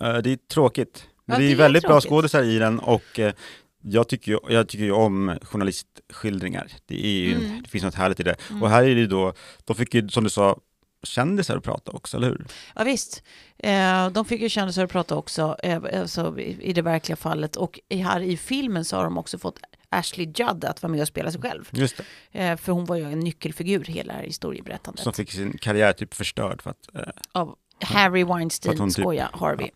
Eh, 0.00 0.16
Det 0.18 0.30
är 0.32 0.36
tråkigt. 0.52 1.06
Men 1.26 1.34
Ja, 1.34 1.38
det 1.38 1.44
är 1.44 1.48
det 1.48 1.52
är 1.54 1.56
väldigt 1.56 1.82
bra 1.82 1.90
tråkigt. 1.90 2.10
skådisar 2.10 2.42
i 2.42 2.58
den 2.58 2.78
och 2.80 3.18
eh, 3.18 3.32
jag 3.82 4.08
tycker 4.08 4.32
ju, 4.32 4.38
jag 4.48 4.68
tycker 4.68 4.84
ju 4.84 4.92
om 4.92 5.38
journalistskildringar. 5.42 6.68
Det, 6.86 7.06
är 7.06 7.20
ju, 7.20 7.34
Mm. 7.34 7.62
det 7.62 7.68
finns 7.70 7.84
något 7.84 7.94
härligt 7.94 8.20
i 8.20 8.22
det. 8.22 8.36
Och 8.60 8.70
här 8.70 8.84
är 8.84 8.94
det 8.94 9.06
då, 9.06 9.32
de 9.64 9.76
fick 9.76 9.94
ju 9.94 10.08
som 10.08 10.24
du 10.24 10.30
sa, 10.30 10.58
kändisar 11.02 11.56
att 11.56 11.64
prata 11.64 11.92
också, 11.92 12.16
eller 12.16 12.28
hur? 12.28 12.46
Ja, 12.74 12.84
visst. 12.84 13.22
Eh, 13.58 14.10
de 14.10 14.24
fick 14.24 14.40
ju 14.40 14.48
kändisar 14.48 14.84
att 14.84 14.90
prata 14.90 15.16
också 15.16 15.56
eh, 15.62 15.82
alltså, 16.00 16.38
i, 16.40 16.72
det 16.72 16.82
verkliga 16.82 17.16
fallet. 17.16 17.56
Och 17.56 17.80
här 17.90 18.20
i 18.20 18.36
filmen 18.36 18.84
så 18.84 18.96
har 18.96 19.04
de 19.04 19.18
också 19.18 19.38
fått 19.38 19.58
Ashley 19.88 20.26
Judd 20.26 20.64
att 20.64 20.82
vara 20.82 20.92
med 20.92 21.00
och 21.00 21.08
spela 21.08 21.32
sig 21.32 21.40
själv. 21.40 21.68
Just. 21.70 22.00
Eh, 22.32 22.56
för 22.56 22.72
hon 22.72 22.84
var 22.84 22.96
ju 22.96 23.04
en 23.12 23.20
nyckelfigur 23.20 23.84
hela 23.84 24.12
det 24.12 24.18
här 24.18 24.26
historieberättandet. 24.26 25.02
Som 25.04 25.12
fick 25.12 25.32
sin 25.32 25.58
karriär 25.58 25.92
typ 25.92 26.14
förstörd 26.14 26.62
för 26.62 26.70
att 26.70 26.94
eh, 26.94 27.02
Av 27.32 27.56
Harry 27.80 28.24
Weinstein, 28.24 28.78
hon 28.78 28.88
typ- 28.88 29.02
skoja, 29.02 29.30
Harvey. 29.32 29.70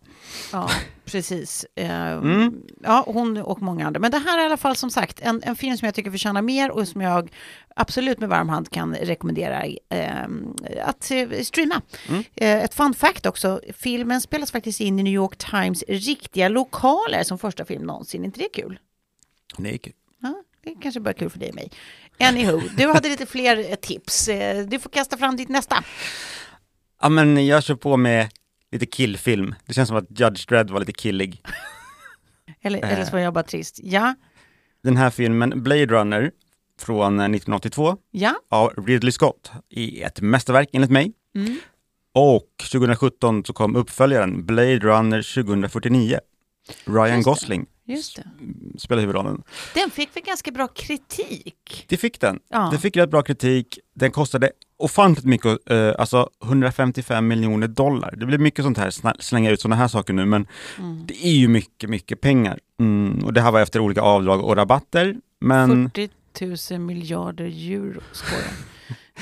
Ja, 0.51 0.69
precis. 1.05 1.65
Eh, 1.75 2.11
Mm. 2.11 2.61
Ja, 2.83 3.03
hon 3.07 3.37
och 3.37 3.61
många 3.61 3.87
andra. 3.87 3.99
Men 3.99 4.11
det 4.11 4.17
här 4.17 4.37
är 4.37 4.41
i 4.43 4.45
alla 4.45 4.57
fall 4.57 4.75
som 4.75 4.91
sagt 4.91 5.19
en, 5.19 5.41
en 5.43 5.55
film 5.55 5.77
som 5.77 5.85
jag 5.85 5.95
tycker 5.95 6.11
förtjänar 6.11 6.41
mer 6.41 6.71
och 6.71 6.87
som 6.87 7.01
jag 7.01 7.31
absolut 7.75 8.19
med 8.19 8.29
varm 8.29 8.49
hand 8.49 8.69
kan 8.71 8.95
rekommendera 8.95 9.65
eh, 9.89 10.25
att 10.83 11.03
streama. 11.43 11.81
Mm. 12.09 12.23
Eh, 12.35 12.63
ett 12.63 12.73
fun 12.73 12.93
fact 12.93 13.25
också, 13.25 13.61
filmen 13.77 14.21
spelas 14.21 14.51
faktiskt 14.51 14.79
in 14.79 14.99
i 14.99 15.03
New 15.03 15.13
York 15.13 15.37
Times 15.37 15.83
riktiga 15.87 16.49
lokaler 16.49 17.23
som 17.23 17.37
första 17.37 17.65
film 17.65 17.83
någonsin. 17.83 18.25
inte 18.25 18.39
det 18.39 18.49
kul? 18.53 18.79
Nej, 19.57 19.77
kul. 19.77 19.93
Ja, 20.21 20.43
det 20.63 20.75
kanske 20.81 20.99
bara 20.99 21.09
är 21.09 21.13
kul 21.13 21.29
för 21.29 21.39
dig 21.39 21.49
och 21.49 21.55
mig. 21.55 21.71
Anywho, 22.19 22.61
du 22.77 22.87
hade 22.87 23.09
lite 23.09 23.25
fler 23.25 23.69
eh, 23.69 23.75
tips. 23.75 24.27
Eh, 24.27 24.65
Du 24.65 24.79
får 24.79 24.89
kasta 24.89 25.17
fram 25.17 25.35
ditt 25.35 25.49
nästa. 25.49 25.83
Ja 27.01 27.09
men 27.09 27.45
jag 27.47 27.63
kör 27.63 27.75
på 27.75 27.97
med 27.97 28.29
lite 28.71 28.85
killfilm. 28.85 29.55
Det 29.65 29.73
känns 29.73 29.87
som 29.89 29.97
att 29.97 30.19
Judge 30.19 30.45
Dredd 30.47 30.69
var 30.69 30.79
lite 30.79 30.93
killig. 30.93 31.41
Eller, 32.61 32.83
Eh. 32.83 32.93
eller 32.93 33.05
så 33.05 33.11
var 33.11 33.19
jag 33.19 33.33
bara 33.33 33.43
trist. 33.43 33.79
Ja, 33.83 34.15
Den 34.83 34.97
här 34.97 35.09
filmen, 35.09 35.63
Blade 35.63 35.85
Runner, 35.85 36.31
från 36.79 37.19
eh, 37.19 37.25
1982, 37.25 37.97
ja. 38.11 38.35
av 38.49 38.73
Ridley 38.87 39.11
Scott, 39.11 39.51
är 39.69 40.05
ett 40.05 40.21
mästerverk 40.21 40.69
enligt 40.73 40.91
mig. 40.91 41.13
Mm. 41.35 41.57
Och 42.13 42.47
2017 42.71 43.45
så 43.45 43.53
kom 43.53 43.75
uppföljaren 43.75 44.45
Blade 44.45 44.79
Runner 44.79 45.21
2049. 45.43 46.19
Ryan 46.85 47.15
Just. 47.15 47.25
Gosling 47.25 47.65
Just 47.85 48.15
det. 48.15 48.23
spelar 48.79 49.01
huvudrollen. 49.01 49.43
Den 49.73 49.89
fick 49.91 50.15
väl 50.15 50.23
ganska 50.23 50.51
bra 50.51 50.67
kritik? 50.67 51.85
Det 51.87 51.97
fick 51.97 52.19
den. 52.21 52.39
Ja. 52.49 52.69
Det 52.71 52.79
fick 52.79 52.97
rätt 52.97 53.09
bra 53.09 53.21
kritik. 53.21 53.79
Den 53.95 54.11
kostade 54.11 54.51
ofantligt 54.77 55.25
mycket, 55.25 55.69
eh, 55.71 55.91
alltså 55.97 56.29
155 56.43 57.27
miljoner 57.27 57.67
dollar. 57.67 58.15
Det 58.17 58.25
blir 58.25 58.37
mycket 58.37 58.65
sånt 58.65 58.77
här, 58.77 59.15
slänga 59.21 59.51
ut 59.51 59.61
sådana 59.61 59.75
här 59.75 59.87
saker 59.87 60.13
nu, 60.13 60.25
men 60.25 60.47
Mm. 60.79 61.05
det 61.07 61.25
är 61.27 61.31
ju 61.33 61.47
mycket, 61.47 61.89
mycket 61.89 62.21
pengar. 62.21 62.59
Mm, 62.79 63.25
och 63.25 63.33
det 63.33 63.41
här 63.41 63.51
var 63.51 63.61
efter 63.61 63.79
olika 63.79 64.01
avdrag 64.01 64.43
och 64.43 64.55
rabatter, 64.55 65.15
men 65.39 65.89
40 65.89 66.73
000 66.73 66.79
miljarder 66.81 67.45
euro, 67.45 68.01
skojar. 68.11 68.43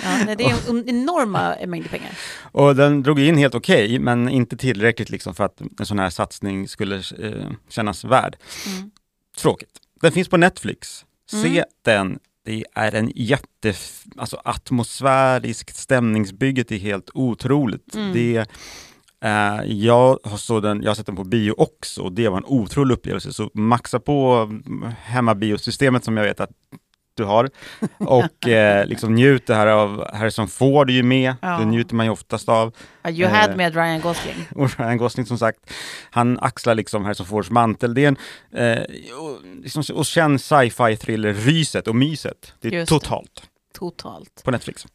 Ja, 0.04 0.24
nej, 0.26 0.36
det 0.36 0.44
är 0.44 0.70
en 0.70 0.90
enorma 0.90 1.56
mängder 1.68 1.90
pengar. 1.90 2.18
Och 2.52 2.76
den 2.76 3.04
drog 3.04 3.20
in 3.20 3.38
helt 3.38 3.56
okej, 3.56 4.00
men 4.00 4.30
inte 4.30 4.58
tillräckligt 4.58 5.10
liksom 5.10 5.36
för 5.36 5.44
att 5.44 5.62
en 5.80 5.86
sån 5.86 6.00
här 6.00 6.10
satsning 6.10 6.68
skulle 6.68 6.96
eh, 6.96 7.50
kännas 7.70 8.04
värd. 8.04 8.36
Mm. 8.78 8.92
Tråkigt. 9.38 9.70
Den 10.02 10.12
finns 10.12 10.28
på 10.28 10.38
Netflix. 10.38 11.06
Se 11.32 11.48
Mm. 11.48 11.64
den. 11.86 12.20
Det 12.46 12.66
är 12.74 12.96
en 12.96 13.12
jätte, 13.16 13.74
alltså 14.18 14.42
atmosfäriskt 14.44 15.76
stämningsbygget 15.76 16.72
är 16.72 16.78
helt 16.78 17.10
otroligt. 17.14 17.96
Mm. 17.96 18.14
Det, 18.14 18.38
eh, 19.22 19.62
jag, 19.66 20.20
har 20.24 20.62
den, 20.62 20.82
jag 20.82 20.90
har 20.90 20.96
sett 20.96 21.06
den 21.06 21.16
på 21.16 21.24
bio 21.24 21.52
också 21.52 22.02
och 22.02 22.14
det 22.14 22.30
var 22.30 22.38
en 22.38 22.46
otrolig 22.46 22.94
upplevelse. 22.94 23.34
Så 23.34 23.52
maxa 23.54 24.00
på 24.00 24.48
mm, 24.50 24.92
hemmabiosystemet 25.04 26.04
som 26.04 26.18
jag 26.18 26.24
vet 26.24 26.40
att 26.40 26.52
du 27.16 27.24
har 27.24 27.50
och 27.98 28.48
eh, 28.48 28.86
liksom 28.86 29.16
njut 29.16 29.48
det 29.48 29.56
här 29.56 29.68
av 29.68 30.16
Harrison 30.16 30.48
Ford 30.48 30.90
är 30.90 30.94
ju 30.94 31.04
med, 31.04 31.36
Ja. 31.42 31.58
det 31.58 31.66
njuter 31.66 31.96
man 31.96 32.06
ju 32.06 32.12
oftast 32.12 32.50
av. 32.50 32.74
You 33.10 33.30
had 33.30 33.50
Eh, 33.50 33.56
med 33.56 33.76
Ryan 33.76 34.02
Gosling. 34.02 34.36
och 34.56 34.80
Ryan 34.80 34.98
Gosling 34.98 35.26
som 35.26 35.38
sagt, 35.38 35.60
han 36.12 36.40
axlar 36.40 36.76
liksom 36.76 37.06
Harrison 37.06 37.26
Fords 37.26 37.50
mantel. 37.50 37.94
Det 37.94 38.06
är 38.06 38.08
en, 38.08 38.18
eh, 38.78 38.84
och, 39.18 39.38
liksom, 39.64 39.84
och 39.96 40.06
känn 40.06 40.40
sci-fi 40.40 40.98
thriller 40.98 41.34
ryset 41.34 41.88
och 41.88 41.96
myset. 41.96 42.54
Det 42.62 42.68
är 42.68 42.72
Just 42.72 42.90
det. 42.90 43.00
totalt 43.00 43.44
Totalt. 43.74 44.42
på 44.44 44.52
Netflix. 44.52 44.86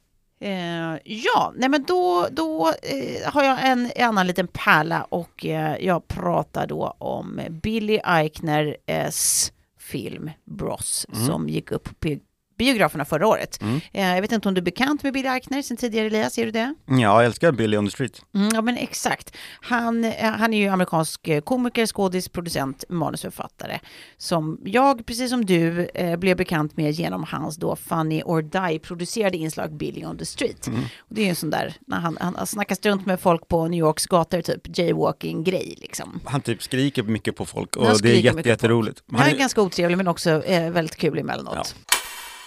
Eh, 0.41 0.97
ja, 1.05 1.53
nej 1.57 1.69
men 1.69 1.85
då, 1.85 2.27
då 2.31 2.69
eh, 2.83 3.33
har 3.33 3.43
jag 3.45 3.59
en, 3.69 3.91
en 3.97 4.09
annan 4.09 4.27
liten 4.27 4.47
pärla 4.49 5.03
och 5.09 5.47
eh, 5.47 5.77
jag 5.81 6.09
pratar 6.09 6.67
då 6.67 6.95
om 6.99 7.41
Billy 7.51 7.99
Eichners 8.05 9.51
film 9.91 10.31
Bros 10.45 11.07
Mm. 11.13 11.27
som 11.27 11.49
gick 11.49 11.73
upp 11.73 12.01
på 12.01 12.17
biograferna 12.59 13.05
förra 13.05 13.27
året. 13.27 13.63
Mm. 13.63 13.81
Eh, 13.93 14.15
jag 14.15 14.23
vet 14.23 14.33
inte 14.33 14.49
om 14.49 14.55
du 14.55 14.59
är 14.59 14.65
bekant 14.65 15.03
med 15.03 15.13
Billy 15.13 15.29
Eichner 15.29 15.63
sen 15.63 15.77
tidigare, 15.77 16.07
Elias, 16.07 16.39
är 16.39 16.45
du 16.45 16.51
det? 16.51 16.75
Ja, 16.87 16.97
jag 16.97 17.25
älskar 17.25 17.53
Billy 17.53 17.77
on 17.77 17.87
the 17.87 17.91
Street. 17.91 18.23
Mm, 18.35 18.49
ja 18.55 18.63
men 18.63 18.77
exakt. 18.77 19.37
Han, 19.61 20.05
eh, 20.05 20.31
han 20.31 20.55
är 20.55 20.59
ju 20.59 20.69
amerikansk 20.69 21.29
eh, 21.29 21.41
komiker, 21.41 21.87
skådis, 21.87 22.29
producent, 22.29 22.85
manusförfattare. 22.89 23.81
Som 24.17 24.61
jag, 24.65 25.07
precis 25.07 25.31
som 25.31 25.45
du, 25.45 25.89
blev 26.19 26.37
bekant 26.37 26.77
med 26.77 26.91
genom 26.91 27.25
hans 27.25 27.57
då 27.57 27.77
Funny 27.77 28.23
or 28.23 28.43
Die-producerade 28.43 29.37
inslag 29.37 29.77
Billy 29.77 30.05
on 30.05 30.19
the 30.19 30.25
Street. 30.25 30.67
Mm. 30.67 30.81
Och 30.99 31.15
det 31.15 31.21
är 31.21 31.25
ju 31.25 31.31
en 31.31 31.37
sån 31.37 31.51
där, 31.51 31.75
när 31.87 31.97
han, 31.97 32.19
han 32.21 32.47
snackar 32.47 32.75
strunt 32.75 33.07
med 33.07 33.21
folk 33.21 33.49
på 33.49 33.69
New 33.69 33.79
Yorks 33.79 34.07
gator, 34.07 34.41
typ 34.41 34.79
jaywalking-grej 34.79 35.75
liksom. 35.81 36.21
Han 36.25 36.41
typ 36.41 36.63
skriker 36.63 37.03
mycket 37.03 37.37
på 37.37 37.47
folk 37.47 37.77
och 37.77 37.85
det 37.85 37.91
är 37.91 37.95
skriker 37.95 38.37
jätte, 38.37 38.49
jätteroligt. 38.49 39.03
Han 39.13 39.29
är 39.29 39.37
ganska 39.37 39.63
otrevlig 39.63 39.97
men 39.97 40.09
också 40.09 40.45
eh, 40.45 40.71
väldigt 40.71 40.97
kul 40.97 41.19
emellanåt. 41.19 41.75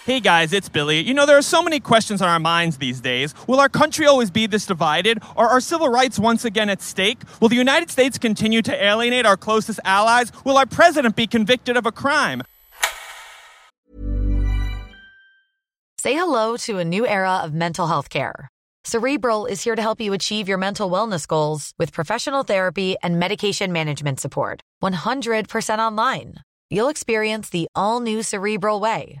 Hey 0.04 0.18
guys, 0.18 0.52
it's 0.52 0.68
Billy. 0.68 0.98
You 0.98 1.14
know, 1.14 1.26
there 1.26 1.38
are 1.38 1.42
so 1.42 1.62
many 1.62 1.78
questions 1.78 2.20
on 2.20 2.28
our 2.28 2.40
minds 2.40 2.78
these 2.78 3.00
days. 3.00 3.36
Will 3.46 3.60
our 3.60 3.68
country 3.68 4.04
always 4.04 4.32
be 4.32 4.48
this 4.48 4.66
divided? 4.66 5.22
Are 5.36 5.48
our 5.48 5.60
civil 5.60 5.88
rights 5.88 6.18
once 6.18 6.44
again 6.44 6.68
at 6.68 6.82
stake? 6.82 7.20
Will 7.40 7.48
the 7.48 7.54
United 7.54 7.88
States 7.88 8.18
continue 8.18 8.62
to 8.62 8.84
alienate 8.84 9.26
our 9.26 9.36
closest 9.36 9.78
allies? 9.84 10.32
Will 10.44 10.58
our 10.58 10.66
president 10.66 11.14
be 11.14 11.28
convicted 11.28 11.76
of 11.76 11.86
a 11.86 11.92
crime? 11.92 12.42
Say 16.00 16.14
hello 16.14 16.56
to 16.66 16.78
a 16.78 16.84
new 16.84 17.06
era 17.06 17.36
of 17.36 17.54
mental 17.54 17.86
health 17.86 18.10
care. 18.10 18.48
Cerebral 18.82 19.46
is 19.46 19.62
here 19.62 19.76
to 19.76 19.82
help 19.82 20.00
you 20.00 20.14
achieve 20.14 20.48
your 20.48 20.58
mental 20.58 20.90
wellness 20.90 21.28
goals 21.28 21.74
with 21.78 21.92
professional 21.92 22.42
therapy 22.42 22.96
and 23.04 23.20
medication 23.20 23.70
management 23.70 24.18
support. 24.18 24.62
100% 24.82 25.78
online. 25.78 26.38
You'll 26.72 26.88
experience 26.88 27.50
the 27.50 27.68
all 27.74 28.00
new 28.00 28.22
Cerebral 28.22 28.80
Way, 28.80 29.20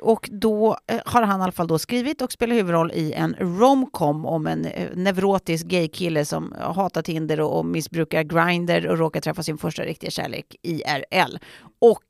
Och 0.00 0.28
då 0.32 0.76
eh, 0.86 1.00
har 1.04 1.22
han 1.22 1.40
i 1.40 1.42
alla 1.42 1.52
fall 1.52 1.66
då 1.66 1.78
skrivit 1.78 2.22
och 2.22 2.32
spelar 2.32 2.56
huvudroll 2.56 2.92
i 2.92 3.12
en 3.12 3.36
romcom 3.38 4.26
om 4.26 4.46
en 4.46 4.64
eh, 4.64 4.88
neurotisk 4.94 5.66
gaykille 5.66 6.24
som 6.24 6.54
hatar 6.58 7.02
Tinder 7.02 7.40
och, 7.40 7.58
och 7.58 7.66
missbrukar 7.66 8.22
Grindr 8.22 8.86
och 8.86 8.98
råkar 8.98 9.20
träffa 9.20 9.42
sin 9.42 9.58
första 9.58 9.82
riktiga 9.82 10.10
kärlek 10.10 10.56
IRL. 10.62 11.38
Och 11.78 12.04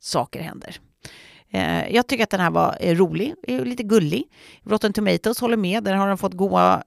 saker 0.00 0.40
händer. 0.40 0.80
Eh, 1.52 1.94
jag 1.94 2.06
tycker 2.06 2.24
att 2.24 2.30
den 2.30 2.40
här 2.40 2.50
var 2.50 2.94
rolig, 2.94 3.34
lite 3.46 3.82
gullig. 3.82 4.24
Rotten 4.64 4.92
Tomatoes 4.92 5.40
håller 5.40 5.56
med, 5.56 5.84
där 5.84 5.94
har 5.94 6.08
den 6.08 6.18
fått 6.18 6.34
goa 6.34 6.82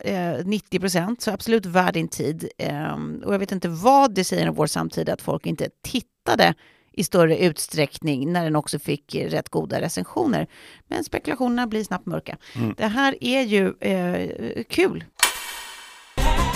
90 0.46 0.80
procent, 0.80 1.22
så 1.22 1.32
absolut 1.32 1.66
värd 1.66 1.94
din 1.94 2.08
tid. 2.08 2.50
Ehm, 2.58 3.22
och 3.26 3.34
jag 3.34 3.40
vet 3.40 3.52
inte 3.52 3.70
vad 3.70 4.14
det 4.14 4.24
säger 4.24 4.50
om 4.50 4.56
vår 4.56 4.68
samtid 4.68 5.10
att 5.10 5.22
folk 5.22 5.46
inte 5.46 5.70
tittade 5.84 6.54
i 6.94 7.04
större 7.04 7.38
utsträckning 7.38 8.34
när 8.34 8.44
den 8.44 8.56
också 8.56 8.80
fick 8.80 9.16
rätt 9.16 9.50
goda 9.50 9.82
recensioner. 9.82 10.48
Men 10.88 11.04
spekulationerna 11.04 11.68
blir 11.68 11.84
snabbt 11.84 12.06
mörka. 12.06 12.38
Mm. 12.56 12.74
Det 12.78 12.88
här 12.88 13.16
är 13.22 13.42
ju 13.42 13.74
eh, 13.80 14.64
kul. 14.70 15.04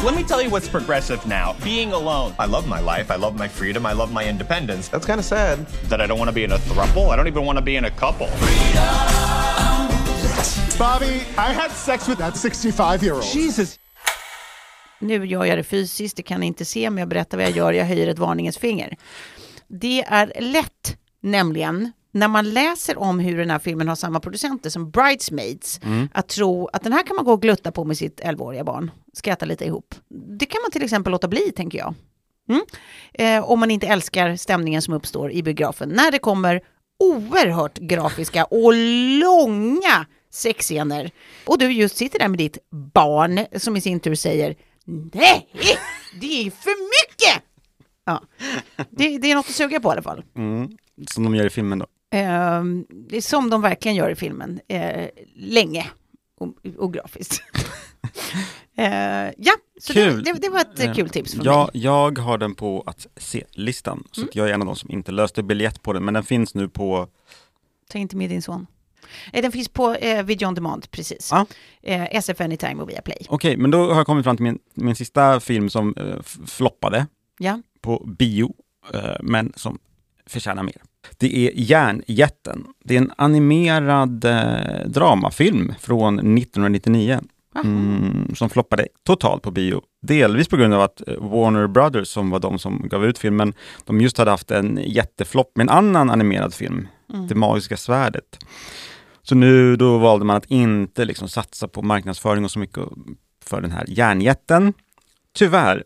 Let 0.06 0.15
me 0.15 0.24
tell 0.24 0.41
you 0.41 0.50
what's 0.50 0.70
progressive 0.70 1.20
now 1.25 1.56
being 1.63 1.91
alone. 1.91 2.34
I 2.39 2.46
love 2.46 2.67
my 2.67 2.79
life. 2.79 3.10
I 3.10 3.17
love 3.17 3.39
my 3.39 3.50
freedom. 3.50 3.86
I 3.86 3.94
love 3.94 4.13
my 4.13 4.29
independence. 4.29 4.89
That's 4.89 5.06
kind 5.06 5.20
of 5.20 5.25
sad. 5.25 5.65
That 5.89 6.01
I 6.01 6.08
don't 6.08 6.20
want 6.20 6.29
to 6.29 6.36
be 6.36 6.44
in 6.44 6.51
a 6.51 6.58
throuple. 6.58 7.10
I 7.13 7.15
don't 7.15 7.27
even 7.27 7.46
want 7.46 7.58
to 7.58 7.63
be 7.63 7.75
in 7.75 7.86
a 7.86 7.89
couple. 7.89 8.27
Bobby, 10.77 11.24
I 11.38 11.53
had 11.53 11.72
sex 11.72 12.08
with 12.08 12.20
that 12.20 12.38
65 12.38 13.03
year 13.03 13.15
old. 13.15 13.24
Jesus. 13.36 13.79
Nu 15.00 15.25
gör 15.25 15.46
jag 15.46 15.58
det 15.58 15.63
fysiskt, 15.63 16.17
det 16.17 16.24
kan 16.24 16.39
ni 16.39 16.46
inte 16.46 16.65
se, 16.65 16.89
men 16.89 16.98
jag 16.98 17.08
berättar 17.08 17.38
vad 17.38 17.46
jag 17.46 17.56
gör, 17.56 17.74
jag 17.74 17.86
höjer 17.86 18.08
ett 18.08 18.20
varningens 18.20 18.58
finger. 18.58 18.98
Det 19.67 20.01
är 20.07 20.31
lätt, 20.41 20.97
nämligen, 21.21 21.91
när 22.12 22.27
man 22.27 22.50
läser 22.50 22.97
om 22.97 23.19
hur 23.19 23.38
den 23.38 23.50
här 23.50 23.59
filmen 23.59 23.88
har 23.88 23.95
samma 23.95 24.19
producenter 24.19 24.69
som 24.69 24.91
Bridesmaids, 24.91 25.79
Mm. 25.83 26.09
att 26.13 26.27
tro 26.27 26.67
att 26.67 26.83
den 26.83 26.93
här 26.93 27.03
kan 27.03 27.15
man 27.15 27.25
gå 27.25 27.31
och 27.33 27.41
glutta 27.41 27.71
på 27.71 27.83
med 27.83 27.97
sitt 27.97 28.19
11-åriga 28.21 28.63
barn, 28.63 28.91
skratta 29.13 29.45
lite 29.45 29.65
ihop. 29.65 29.95
Det 30.39 30.45
kan 30.45 30.62
man 30.62 30.71
till 30.71 30.83
exempel 30.83 31.12
låta 31.12 31.27
bli, 31.27 31.51
tänker 31.51 31.77
jag. 31.77 31.93
Mm. 32.50 32.62
Eh, 33.13 33.50
om 33.51 33.59
man 33.59 33.71
inte 33.71 33.88
älskar 33.88 34.36
stämningen 34.36 34.81
som 34.81 34.93
uppstår 34.93 35.31
i 35.31 35.43
biografen 35.43 35.89
när 35.89 36.12
det 36.12 36.19
kommer 36.19 36.62
oerhört 37.00 37.77
grafiska 37.77 38.45
och 38.45 38.74
långa 39.19 40.05
sexscener. 40.31 41.12
Och 41.45 41.57
du 41.57 41.71
just 41.71 41.97
sitter 41.97 42.19
där 42.19 42.27
med 42.27 42.38
ditt 42.38 42.57
barn 42.93 43.39
som 43.55 43.77
i 43.77 43.81
sin 43.81 44.00
tur 44.00 44.15
säger 44.15 44.55
Nej, 45.13 45.47
det 46.21 46.41
är 46.47 46.51
för 46.51 46.75
mycket! 47.03 47.43
Ja. 48.07 48.21
Det, 48.89 49.17
det 49.17 49.31
är 49.31 49.35
något 49.35 49.45
att 49.49 49.55
suga 49.55 49.79
på 49.79 49.89
i 49.89 49.91
alla 49.91 50.01
fall. 50.01 50.23
Mm. 50.35 50.77
Som 51.07 51.23
de 51.23 51.35
gör 51.35 51.45
i 51.45 51.49
filmen 51.49 51.79
då. 51.79 51.85
Eh, 52.17 52.63
det 53.09 53.17
är 53.17 53.21
som 53.21 53.49
de 53.49 53.61
verkligen 53.61 53.95
gör 53.95 54.09
i 54.09 54.15
filmen. 54.15 54.59
Eh, 54.67 55.07
länge 55.35 55.87
och, 56.39 56.53
och 56.77 56.93
grafiskt. 56.93 57.41
eh, 58.77 58.87
ja, 59.37 59.53
så 59.81 59.93
det, 59.93 60.21
det, 60.21 60.33
det, 60.33 60.49
var 60.49 60.59
ett 60.59 60.79
eh, 60.79 60.93
kul 60.93 61.09
tips 61.09 61.33
från 61.33 61.45
jag, 61.45 61.69
mig. 61.73 61.83
Jag 61.83 62.17
har 62.17 62.37
den 62.37 62.55
på 62.55 62.83
att 62.85 63.07
se-listan, 63.17 64.03
så 64.11 64.21
Mm. 64.21 64.31
jag 64.33 64.49
är 64.49 64.53
en 64.53 64.61
av 64.61 64.65
de 64.65 64.75
som 64.75 64.91
inte 64.91 65.11
löste 65.11 65.43
biljett 65.43 65.81
på 65.81 65.93
den, 65.93 66.05
men 66.05 66.13
den 66.13 66.23
finns 66.23 66.55
nu 66.55 66.69
på 66.69 67.07
Ta 67.89 67.97
inte 67.97 68.15
med 68.17 68.29
din 68.29 68.41
son. 68.41 68.67
Eh, 69.33 69.41
Den 69.41 69.51
finns 69.51 69.69
på 69.69 69.93
eh, 69.93 70.23
Video 70.25 70.47
On 70.47 70.55
Demand, 70.55 70.91
precis. 70.91 71.29
Ja. 71.31 71.45
Eh, 71.81 72.15
SF 72.15 72.41
Anytime 72.41 72.81
och 72.83 72.89
Viaplay. 72.89 73.17
Okej, 73.29 73.57
men 73.57 73.71
då 73.71 73.89
har 73.89 73.95
jag 73.95 74.05
kommit 74.05 74.23
fram 74.23 74.35
till 74.37 74.43
min, 74.43 74.59
min 74.73 74.95
sista 74.95 75.39
film 75.39 75.69
som 75.69 75.93
eh, 75.97 76.21
floppade 76.47 77.07
Ja. 77.39 77.61
På 77.88 78.06
bio, 78.08 78.53
eh, 78.94 79.15
men 79.22 79.53
som 79.56 79.79
förtjänar 80.25 80.63
mer. 80.63 80.82
Det 81.17 81.38
är 81.38 81.51
Järnjätten. 81.56 82.65
Det 82.84 82.96
är 82.96 83.01
en 83.01 83.12
animerad 83.17 84.25
eh, 84.25 84.88
dramafilm 84.88 85.74
från 85.79 86.20
1999 86.20 87.20
mm, 87.63 88.36
som 88.36 88.50
floppade 88.50 88.88
totalt 89.06 89.44
på 89.44 89.51
bio. 89.51 89.82
Delvis 90.01 90.48
på 90.48 90.58
grund 90.58 90.74
av 90.74 90.82
att 90.82 91.08
eh, 91.08 91.15
Warner 91.17 91.67
Brothers, 91.67 92.08
som 92.08 92.29
var 92.29 92.39
de 92.39 92.60
som 92.60 92.88
gav 92.88 93.06
ut 93.06 93.17
filmen, 93.17 93.53
de 93.86 94.01
just 94.01 94.17
hade 94.17 94.32
haft 94.32 94.51
en 94.51 94.79
jätteflopp 94.86 95.51
med 95.56 95.63
en 95.63 95.70
annan 95.70 96.10
animerad 96.10 96.53
film, 96.53 96.88
Mm. 97.13 97.27
Det 97.27 97.36
magiska 97.36 97.77
svärdet. 97.77 98.39
Så 99.24 99.36
nu 99.36 99.75
då 99.75 99.98
valde 99.98 100.25
man 100.25 100.36
att 100.36 100.46
inte 100.46 101.06
liksom 101.06 101.29
satsa 101.29 101.67
på 101.67 101.82
marknadsföring 101.82 102.46
och 102.46 102.51
så 102.51 102.60
mycket 102.60 102.84
för 103.44 103.62
den 103.62 103.72
här 103.72 103.86
järnjätten. 103.88 104.74
Tyvärr. 105.34 105.84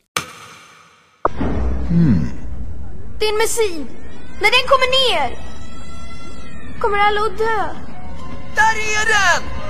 Det 3.20 3.26
är 3.26 3.32
en 3.32 3.38
missil! 3.38 3.86
När 4.42 4.52
den 4.52 4.66
kommer 4.68 4.90
ner 5.10 5.38
kommer 6.80 6.98
alla 6.98 7.22
att 7.22 7.38
dö. 7.38 7.76
Där 8.56 8.76
är 8.96 9.06
den! 9.08 9.62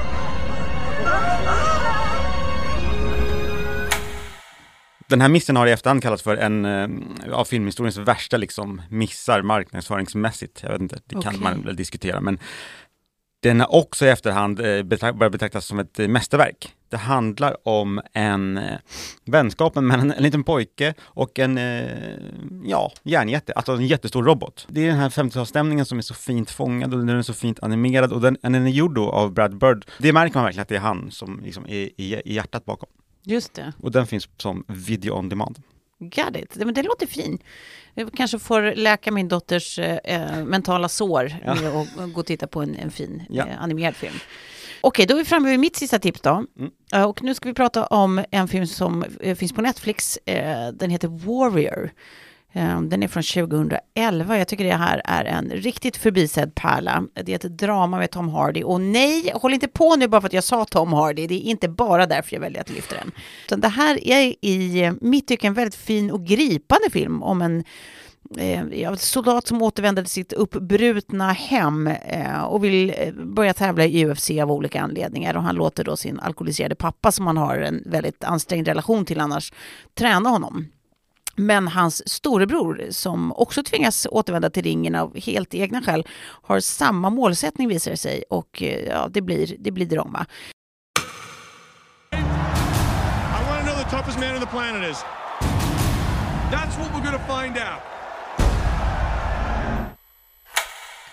Den 5.08 5.22
här 5.22 5.30
missen 5.30 5.56
har 5.56 5.68
i 5.68 5.72
efterhand 5.72 6.04
kallats 6.04 6.24
för 6.24 6.38
en 6.38 6.66
eh, 6.66 6.90
av 7.34 7.46
filmhistoriens 7.46 7.98
värsta 7.98 8.38
liksom, 8.38 8.82
missar 8.90 9.42
marknadsföringsmässigt. 9.42 10.64
Jag 10.64 10.70
vet 10.70 10.82
inte, 10.82 11.00
det 11.06 11.22
kan 11.22 11.40
man 11.40 11.62
väl 11.62 11.76
diskutera. 11.76 12.22
Men 12.22 12.40
den 13.42 13.60
har 13.60 13.76
också 13.76 14.06
i 14.06 14.10
efterhand 14.10 14.60
eh, 14.60 14.84
börjat 14.84 15.32
betraktas 15.32 15.66
som 15.66 15.80
ett 15.80 16.00
eh, 16.00 16.08
mästerverk. 16.08 16.76
Det 16.90 16.98
handlar 16.98 17.68
om 17.68 18.02
en 18.14 18.58
eh, 18.58 18.78
vänskapen 19.26 19.88
mellan 19.88 20.12
en, 20.12 20.18
en 20.18 20.24
liten 20.24 20.44
pojke 20.44 20.94
och 21.02 21.40
en 21.40 21.60
ja, 22.66 22.92
järnjätte, 23.04 23.54
alltså 23.54 23.72
en 23.72 23.88
jättestor 23.88 24.24
robot. 24.24 24.68
Det 24.70 24.82
är 24.82 24.88
den 24.88 24.98
här 24.98 25.10
50-talsstämningen 25.10 25.84
som 25.84 25.98
är 25.98 26.02
så 26.02 26.14
fint 26.14 26.52
fångad 26.52 26.94
och 26.94 27.00
den 27.00 27.10
är 27.10 27.22
så 27.22 27.34
fint 27.34 27.64
animerad 27.64 28.12
och 28.14 28.22
den, 28.22 28.38
den 28.42 28.56
är 28.56 28.70
gjord 28.70 28.98
av 28.98 29.34
Brad 29.34 29.58
Bird. 29.58 29.86
Det 29.98 30.14
märker 30.14 30.36
man 30.36 30.44
verkligen 30.44 30.62
att 30.62 30.70
det 30.70 30.76
är 30.76 30.80
han 30.80 31.12
som 31.12 31.42
liksom 31.44 31.66
är 31.66 31.90
i, 31.98 32.22
i 32.26 32.34
hjärtat 32.34 32.66
bakom. 32.66 32.90
Just 33.24 33.54
det. 33.54 33.74
Och 33.80 33.92
den 33.92 34.08
finns 34.08 34.30
som 34.38 34.64
video 34.68 35.14
on 35.14 35.30
demand. 35.30 35.60
Got 36.02 36.36
it. 36.36 36.54
Det- 36.54 36.66
Men 36.66 36.74
det 36.74 36.84
låter 36.84 37.08
fin. 37.08 37.40
Jag 37.94 38.14
kanske 38.14 38.40
får 38.40 38.76
läka 38.76 39.12
min 39.12 39.28
dotters 39.28 39.80
eh, 39.80 40.44
mentala 40.46 40.90
sår 40.90 41.34
Ja. 41.46 41.56
med 41.56 41.70
att 41.76 42.14
gå 42.14 42.20
och 42.20 42.26
titta 42.26 42.48
på 42.48 42.62
en, 42.62 42.76
en 42.76 42.92
fin 42.92 43.24
Ja. 43.30 43.48
eh, 43.48 43.62
animerad 43.64 43.96
film. 43.96 44.14
Okej, 44.82 45.06
då 45.06 45.14
är 45.14 45.18
vi 45.18 45.26
framme 45.26 45.50
vid 45.50 45.60
mitt 45.60 45.76
sista 45.76 46.00
tips 46.00 46.22
då. 46.22 46.46
Mm. 46.60 46.72
Eh, 46.94 47.04
och 47.04 47.24
nu 47.24 47.34
ska 47.36 47.50
vi 47.50 47.54
prata 47.56 47.86
om 47.86 48.24
en 48.32 48.48
film 48.48 48.68
som 48.68 49.06
eh, 49.20 49.36
finns 49.36 49.54
på 49.54 49.62
Netflix. 49.62 50.18
Eh, 50.26 50.68
den 50.74 50.90
heter 50.90 51.08
Warrior. 51.08 51.92
Eh, 52.54 52.82
den 52.82 53.04
är 53.04 53.08
från 53.08 53.24
2011. 53.24 54.38
Jag 54.38 54.48
tycker 54.48 54.64
det 54.64 54.74
här 54.74 55.02
är 55.06 55.26
en 55.26 55.50
riktigt 55.50 55.98
förbisedd 55.98 56.56
pärla. 56.56 57.04
Det 57.24 57.32
är 57.32 57.36
ett 57.36 57.58
drama 57.58 57.98
med 57.98 58.12
Tom 58.12 58.30
Hardy. 58.30 58.64
Och 58.64 58.82
nej, 58.82 59.32
håll 59.36 59.54
inte 59.54 59.68
på 59.68 59.96
nu 59.96 60.08
bara 60.08 60.22
för 60.22 60.28
att 60.28 60.34
jag 60.34 60.44
sa 60.44 60.66
Tom 60.66 60.94
Hardy. 60.94 61.28
Det 61.28 61.36
är 61.36 61.50
inte 61.50 61.70
bara 61.70 62.06
därför 62.06 62.36
jag 62.36 62.42
väljer 62.42 62.62
att 62.62 62.70
lyfta 62.70 62.96
den. 62.96 63.12
Utan 63.46 63.60
det 63.62 63.68
här 63.68 64.08
är 64.08 64.36
i 64.42 64.84
eh, 64.84 64.94
mitt 65.02 65.28
tycke 65.28 65.48
en 65.48 65.54
väldigt 65.54 65.76
fin 65.76 66.12
och 66.12 66.26
gripande 66.26 66.90
film 66.90 67.24
om 67.24 67.42
en 67.42 67.64
eh, 68.38 68.96
soldat 68.96 69.48
som 69.48 69.62
återvänder 69.62 70.04
till 70.04 70.12
sitt 70.12 70.34
uppbrutna 70.34 71.32
hem 71.32 71.88
eh, 71.88 72.44
och 72.44 72.64
vill 72.64 72.94
eh, 72.98 73.14
börja 73.14 73.54
tävla 73.54 73.86
i 73.86 74.06
UFC 74.06 74.30
av 74.30 74.52
olika 74.52 74.82
anledningar. 74.82 75.38
Och 75.38 75.44
han 75.44 75.56
låter 75.56 75.84
då 75.84 75.98
sin 75.98 76.20
alkoholiserade 76.20 76.76
pappa, 76.76 77.12
som 77.12 77.28
han 77.28 77.38
har 77.38 77.58
en 77.58 77.84
väldigt 77.86 78.24
ansträngd 78.24 78.68
relation 78.68 79.06
till 79.06 79.20
annars, 79.20 79.54
träna 79.94 80.30
honom. 80.30 80.66
Men 81.42 81.68
hans 81.68 82.10
storebror, 82.10 82.88
som 82.90 83.32
också 83.32 83.64
tvingas 83.64 84.08
återvända 84.12 84.50
till 84.50 84.64
ringen 84.64 84.96
av 84.96 85.20
helt 85.20 85.54
egna 85.54 85.82
skäl, 85.82 86.08
har 86.42 86.60
samma 86.60 87.10
målsättning 87.10 87.68
visar 87.68 87.92
det 87.92 87.98
sig 87.98 88.24
och 88.30 88.64
eh, 88.64 88.88
ja, 88.88 89.08
det 89.14 89.22
blir, 89.22 89.56
det 89.60 89.72
blir 89.72 89.86
drama. 89.86 90.26
Toughest 93.92 94.20
man 94.20 94.36
on 94.36 94.40
the 94.40 94.48
planet 94.48 94.92
is. 94.92 95.04
That's 96.52 96.80
what 96.80 96.90
we're 96.94 97.04
gonna 97.04 97.42
find 97.42 97.58
out. 97.58 97.82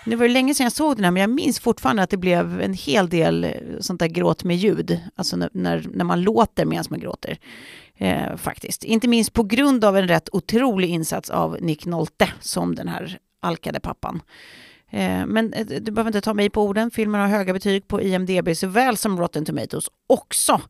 Nu 0.05 0.15
var 0.15 0.27
det 0.27 0.33
länge 0.33 0.53
sedan 0.53 0.63
jag 0.63 0.73
såg 0.73 0.95
den 0.95 1.03
här, 1.03 1.11
men 1.11 1.21
jag 1.21 1.29
minns 1.29 1.59
fortfarande 1.59 2.03
att 2.03 2.09
det 2.09 2.17
blev 2.17 2.61
en 2.61 2.73
hel 2.73 3.09
del 3.09 3.43
eh, 3.43 3.51
sånt 3.79 3.99
där 3.99 4.07
gråt 4.07 4.43
med 4.43 4.57
ljud. 4.57 4.99
Alltså 5.15 5.35
när, 5.35 5.85
när 5.93 6.05
man 6.05 6.21
låter 6.21 6.65
medan 6.65 6.85
man 6.89 6.99
gråter. 6.99 7.37
Eh, 8.01 8.35
faktiskt. 8.35 8.83
Inte 8.83 9.07
minst 9.07 9.33
på 9.33 9.43
grund 9.43 9.85
av 9.85 9.97
en 9.97 10.07
rätt 10.07 10.29
otrolig 10.31 10.89
insats 10.89 11.29
av 11.29 11.57
Nick 11.61 11.85
Nolte 11.85 12.29
som 12.39 12.75
den 12.75 12.87
här 12.87 13.17
alkade 13.41 13.79
pappan. 13.79 14.21
Eh, 14.89 15.25
men 15.25 15.53
eh, 15.53 15.65
du 15.65 15.91
behöver 15.91 16.09
inte 16.09 16.21
ta 16.21 16.33
mig 16.33 16.49
på 16.49 16.63
orden. 16.63 16.91
Filmen 16.91 17.21
har 17.21 17.27
höga 17.27 17.53
betyg 17.53 17.87
på 17.87 18.01
IMDB 18.01 18.55
såväl 18.55 18.97
som 18.97 19.19
Rotten 19.19 19.45
Tomatoes 19.45 19.89
också. 20.07 20.61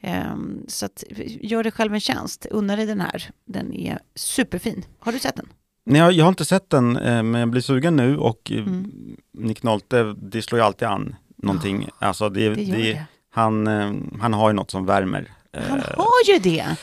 Eh, 0.00 0.36
så 0.68 0.86
att, 0.86 1.04
gör 1.26 1.62
dig 1.62 1.72
själv 1.72 1.94
en 1.94 2.00
tjänst. 2.00 2.46
Unna 2.50 2.76
dig 2.76 2.86
den 2.86 3.00
här. 3.00 3.30
Den 3.46 3.72
är 3.72 3.98
superfin. 4.14 4.84
Har 4.98 5.12
du 5.12 5.18
sett 5.18 5.36
den? 5.36 5.48
Nej, 5.86 6.16
jag, 6.16 6.24
har 6.24 6.28
inte 6.28 6.44
sett 6.44 6.70
den, 6.70 6.96
eh, 6.96 7.22
men 7.22 7.34
jag 7.40 7.50
blir 7.50 7.60
sugen 7.60 7.96
nu 7.96 8.18
och 8.18 8.52
eh, 8.52 8.58
Mm. 8.58 9.16
Nick 9.38 9.62
Nolte, 9.62 10.14
det 10.22 10.42
slår 10.42 10.58
ju 10.60 10.64
alltid 10.66 10.88
an 10.88 11.16
någonting. 11.36 11.88
Alltså 11.98 12.28
det, 12.28 12.48
det 12.48 12.64
det. 12.64 13.04
Han, 13.30 13.66
eh, 13.66 13.92
han 14.20 14.32
har 14.34 14.50
ju 14.50 14.54
något 14.54 14.70
som 14.70 14.86
värmer. 14.86 15.30
Eh, 15.54 15.62
Han 15.68 15.80
har 15.96 16.32
ju 16.32 16.38
det! 16.38 16.76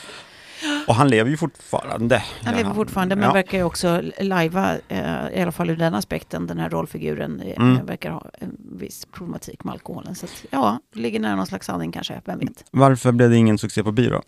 Och 0.86 0.94
han 0.94 1.08
lever 1.08 1.30
ju 1.30 1.36
fortfarande. 1.36 2.22
Han 2.44 2.54
lever 2.54 2.74
fortfarande, 2.74 3.16
men 3.16 3.24
ja. 3.24 3.32
verkar 3.32 3.58
ju 3.58 3.64
också 3.64 4.02
lajva, 4.20 4.76
eh, 4.88 5.28
i 5.34 5.42
alla 5.42 5.52
fall 5.52 5.70
ur 5.70 5.76
den 5.76 5.94
aspekten, 5.94 6.46
den 6.46 6.58
här 6.58 6.70
rollfiguren 6.70 7.40
eh, 7.40 7.60
Mm. 7.62 7.86
verkar 7.86 8.10
ha 8.10 8.26
en 8.38 8.56
viss 8.78 9.06
problematik 9.12 9.64
med 9.64 9.72
alkoholen. 9.72 10.14
Så 10.14 10.26
att, 10.26 10.44
ja, 10.50 10.78
det 10.94 11.00
ligger 11.00 11.20
nära 11.20 11.36
någon 11.36 11.46
slags 11.46 11.66
sanning 11.66 11.92
kanske, 11.92 12.20
vem 12.24 12.38
vet. 12.38 12.64
Varför 12.70 13.12
blev 13.12 13.30
det 13.30 13.36
ingen 13.36 13.58
succé 13.58 13.82
på 13.82 13.92
bio? 13.92 14.22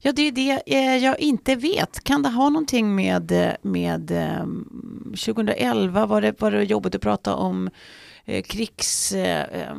Ja, 0.00 0.12
det 0.12 0.22
är 0.22 0.32
det 0.32 0.62
jag 1.04 1.20
inte 1.20 1.54
vet. 1.56 2.04
Kan 2.04 2.22
det 2.22 2.28
ha 2.28 2.48
någonting 2.48 2.94
med, 2.94 3.54
med 3.62 4.10
eh, 4.10 4.44
2011 5.24 6.06
var 6.06 6.20
det, 6.20 6.40
var 6.40 6.50
det 6.50 6.62
jobbigt 6.64 6.94
att 6.94 7.00
prata 7.02 7.34
om 7.34 7.70
krigs... 8.44 9.12
Eh, 9.12 9.60
eh, 9.60 9.74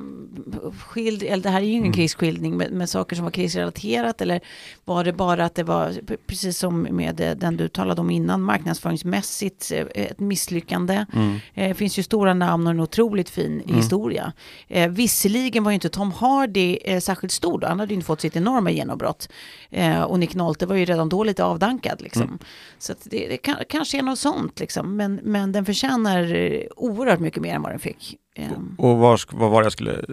skild, 0.80 1.24
eller 1.24 1.44
det 1.44 1.50
här 1.50 1.62
är 1.62 1.66
ju 1.66 1.72
ingen 1.72 1.84
Mm. 1.84 1.94
krigsskildring 1.94 2.58
med, 2.58 2.72
med 2.72 2.90
saker 2.90 3.16
som 3.16 3.26
var 3.26 3.32
krigsrelaterat 3.32 4.22
eller 4.22 4.42
var 4.86 5.04
det 5.04 5.14
bara 5.14 5.46
att 5.46 5.56
det 5.56 5.64
var 5.64 5.94
precis 6.28 6.58
som 6.58 6.82
med 6.82 7.22
eh, 7.22 7.32
den 7.32 7.58
du 7.58 7.68
talade 7.68 8.02
om 8.02 8.10
innan 8.10 8.42
marknadsföringsmässigt 8.42 9.72
eh, 9.72 9.86
ett 9.94 10.20
misslyckande. 10.20 11.06
Mm. 11.14 11.36
Eh, 11.54 11.68
Det 11.68 11.76
finns 11.76 12.00
ju 12.00 12.04
stora 12.04 12.34
namn 12.34 12.68
och 12.68 12.72
en 12.74 12.80
otroligt 12.80 13.30
fin 13.30 13.62
Mm. 13.62 13.76
historia. 13.76 14.34
Eh, 14.68 14.90
visserligen 14.90 15.64
var 15.64 15.72
ju 15.72 15.76
inte 15.76 15.90
Tom 15.90 16.12
Hardy 16.12 16.78
eh, 16.84 17.00
särskilt 17.00 17.32
stor 17.34 17.60
då, 17.60 17.68
han 17.68 17.80
hade 17.80 17.90
ju 17.94 17.96
inte 17.96 18.06
fått 18.06 18.22
sitt 18.22 18.36
enorma 18.36 18.72
genombrott. 18.72 19.30
Eh, 19.70 20.02
och 20.02 20.20
Nick 20.20 20.36
Nolte 20.36 20.66
var 20.66 20.76
ju 20.76 20.86
redan 20.86 21.10
då 21.10 21.24
lite 21.24 21.44
avdankad 21.44 22.02
liksom. 22.02 22.22
Mm. 22.24 22.40
Så 22.80 22.94
det, 23.04 23.28
det 23.28 23.38
kan, 23.38 23.56
kanske 23.70 23.98
är 23.98 24.02
något 24.04 24.20
sånt 24.20 24.60
liksom. 24.60 24.96
Men, 24.98 25.20
men 25.24 25.52
den 25.52 25.66
förtjänar 25.66 26.36
eh, 26.36 26.62
oerhört 26.76 27.20
mycket 27.20 27.42
mer 27.42 27.56
än 27.56 27.62
vad 27.62 27.72
den 27.72 27.80
fick. 27.80 28.18
Eh, 28.42 28.52
Och 28.78 28.98
var, 28.98 29.22
vad 29.32 29.52
var 29.52 29.62
det 29.62 29.66
jag 29.66 29.72
skulle 29.74 30.06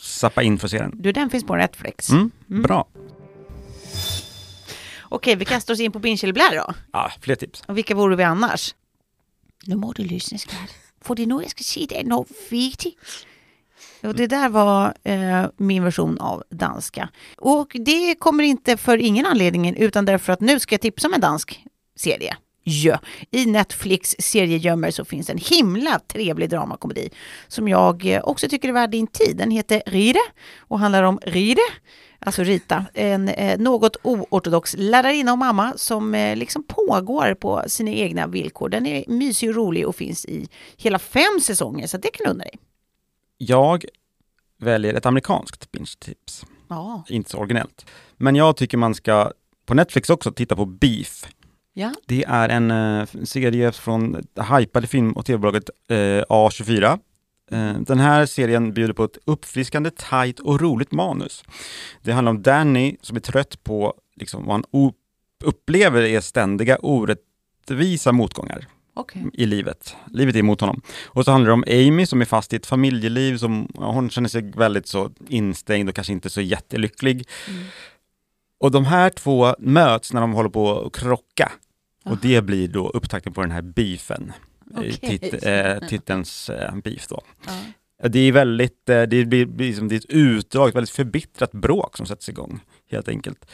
sappa 0.00 0.42
in 0.42 0.58
för 0.58 0.66
att 0.66 0.70
se 0.70 0.78
den? 0.78 0.92
du, 1.02 1.12
den 1.12 1.30
finns 1.30 1.44
på 1.44 1.56
Netflix. 1.56 2.10
Mm, 2.10 2.30
Mm. 2.50 2.62
Bra. 2.62 2.86
Okej, 5.10 5.36
vi 5.36 5.44
kastar 5.44 5.74
oss 5.74 5.80
in 5.80 5.92
på 5.92 5.98
Binge 5.98 6.20
eller 6.22 6.32
Blä 6.32 6.50
då. 6.54 6.74
Ja, 6.92 7.10
fler 7.20 7.34
tips. 7.34 7.62
Och 7.66 7.76
vilka 7.76 7.94
vore 7.94 8.16
vi 8.16 8.22
annars? 8.22 8.74
Nu 9.64 9.76
må 9.76 9.92
du 9.92 10.04
lyssna 10.04 10.38
skat. 10.38 10.58
För 11.00 11.14
det 11.14 11.22
är 11.22 11.26
nog 11.26 11.42
jag 11.42 11.50
ska 11.50 11.64
säga 11.64 11.86
det 11.88 11.96
är 11.96 12.00
enormt 12.00 12.30
viktigt. 12.50 12.98
Och 14.02 14.14
det 14.14 14.26
där 14.26 14.48
var 14.48 14.94
eh, 15.04 15.46
min 15.56 15.84
version 15.84 16.18
av 16.20 16.42
danska. 16.50 17.08
Och 17.36 17.72
det 17.80 18.14
kommer 18.14 18.44
inte 18.44 18.76
för 18.76 18.98
ingen 18.98 19.26
anledning 19.26 19.76
utan 19.76 20.04
därför 20.04 20.32
att 20.32 20.40
nu 20.40 20.60
ska 20.60 20.72
jag 20.74 20.80
tipsa 20.80 21.08
om 21.08 21.14
en 21.14 21.20
dansk 21.20 21.64
serie. 21.96 22.36
I 23.30 23.46
Netflix 23.46 24.16
seriegömmer 24.18 24.90
så 24.90 25.04
finns 25.04 25.30
en 25.30 25.38
himla 25.38 25.98
trevlig 25.98 26.50
dramakomedi 26.50 27.10
som 27.48 27.68
jag 27.68 28.06
eh, 28.06 28.20
också 28.24 28.48
tycker 28.48 28.68
är 28.68 28.72
värd 28.72 28.90
din 28.90 29.06
tid. 29.06 29.36
Den 29.36 29.50
heter 29.50 29.82
Rire 29.86 30.20
och 30.58 30.78
handlar 30.78 31.02
om 31.02 31.18
Rire, 31.22 31.60
alltså 32.18 32.42
Rita, 32.42 32.84
en 32.94 33.28
eh, 33.28 33.58
något 33.58 33.96
oortodox 34.02 34.74
lärarinna 34.78 35.32
och 35.32 35.38
mamma 35.38 35.72
som 35.76 36.14
eh, 36.14 36.36
liksom 36.36 36.64
pågår 36.64 37.34
på 37.34 37.62
sina 37.66 37.90
egna 37.90 38.26
villkor. 38.26 38.68
Den 38.68 38.86
är 38.86 39.04
mysig 39.08 39.48
och 39.48 39.54
rolig 39.54 39.88
och 39.88 39.96
finns 39.96 40.24
i 40.24 40.48
hela 40.76 40.98
fem 40.98 41.40
säsonger 41.42 41.86
så 41.86 41.96
det 41.96 42.10
kan 42.10 42.24
du 42.24 42.30
unna 42.30 42.44
dig. 42.44 42.58
Jag 43.38 43.84
väljer 44.58 44.94
ett 44.94 45.06
amerikanskt 45.06 45.72
binge-tips. 45.72 46.44
Ja. 46.68 47.04
Inte 47.08 47.30
så 47.30 47.38
originellt. 47.38 47.86
Men 48.16 48.36
jag 48.36 48.56
tycker 48.56 48.76
man 48.76 48.94
ska 48.94 49.32
på 49.66 49.74
Netflix 49.74 50.10
också 50.10 50.32
titta 50.32 50.56
på 50.56 50.66
Beef. 50.66 51.28
Ja. 51.78 51.92
Det 52.06 52.24
är 52.24 52.48
en 52.48 52.70
uh, 52.70 53.06
serie 53.24 53.72
från 53.72 54.26
hypade 54.58 54.86
film 54.86 55.12
och 55.12 55.26
tv-bolaget 55.26 55.70
uh, 55.90 55.96
A24. 56.22 56.98
Uh, 57.52 57.80
den 57.80 57.98
här 57.98 58.26
serien 58.26 58.72
bjuder 58.72 58.94
på 58.94 59.04
ett 59.04 59.18
uppfriskande, 59.24 59.90
tajt 59.90 60.40
och 60.40 60.60
roligt 60.60 60.92
manus. 60.92 61.44
Det 62.02 62.12
handlar 62.12 62.30
om 62.30 62.42
Danny 62.42 62.96
som 63.02 63.16
är 63.16 63.20
trött 63.20 63.64
på 63.64 63.94
liksom, 64.16 64.46
vad 64.46 64.54
han 64.54 64.92
upplever 65.44 66.02
är 66.02 66.20
ständiga 66.20 66.78
orättvisa 66.78 68.12
motgångar 68.12 68.66
okay. 68.94 69.22
i 69.32 69.46
livet. 69.46 69.96
Livet 70.12 70.34
är 70.34 70.38
emot 70.38 70.60
honom. 70.60 70.82
Och 71.06 71.24
så 71.24 71.30
handlar 71.30 71.46
det 71.46 71.54
om 71.54 71.64
Amy 71.88 72.06
som 72.06 72.20
är 72.20 72.24
fast 72.24 72.52
i 72.52 72.56
ett 72.56 72.66
familjeliv 72.66 73.36
som, 73.36 73.68
ja, 73.74 73.92
hon 73.92 74.10
känner 74.10 74.28
sig 74.28 74.42
väldigt 74.42 74.86
så 74.86 75.10
instängd 75.28 75.88
och 75.88 75.94
kanske 75.94 76.12
inte 76.12 76.30
så 76.30 76.40
jättelycklig. 76.40 77.28
Mm. 77.48 77.64
Och 78.60 78.70
de 78.70 78.84
här 78.84 79.10
två 79.10 79.54
möts 79.58 80.12
när 80.12 80.20
de 80.20 80.32
håller 80.32 80.50
på 80.50 80.80
att 80.80 80.96
krocka. 80.96 81.52
Och 82.10 82.18
det 82.22 82.42
blir 82.42 82.68
då 82.68 82.88
upptakten 82.88 83.32
på 83.32 83.40
den 83.40 83.50
här 83.50 83.62
beefen. 83.62 84.32
Okay. 84.70 84.92
Tit, 84.92 85.46
äh, 85.46 85.78
titelns 85.88 86.50
äh, 86.50 86.76
beef 86.76 87.06
då. 87.06 87.22
Ah. 87.46 88.08
Det 88.08 88.18
är 88.18 88.32
väldigt, 88.32 88.88
äh, 88.88 89.02
det 89.02 89.24
blir 89.24 89.46
liksom, 89.46 89.88
det 89.88 89.94
är 89.94 89.98
ett 89.98 90.04
utdrag, 90.08 90.68
ett 90.68 90.74
väldigt 90.74 90.90
förbittrat 90.90 91.52
bråk 91.52 91.96
som 91.96 92.06
sätts 92.06 92.28
igång, 92.28 92.60
helt 92.90 93.08
enkelt. 93.08 93.50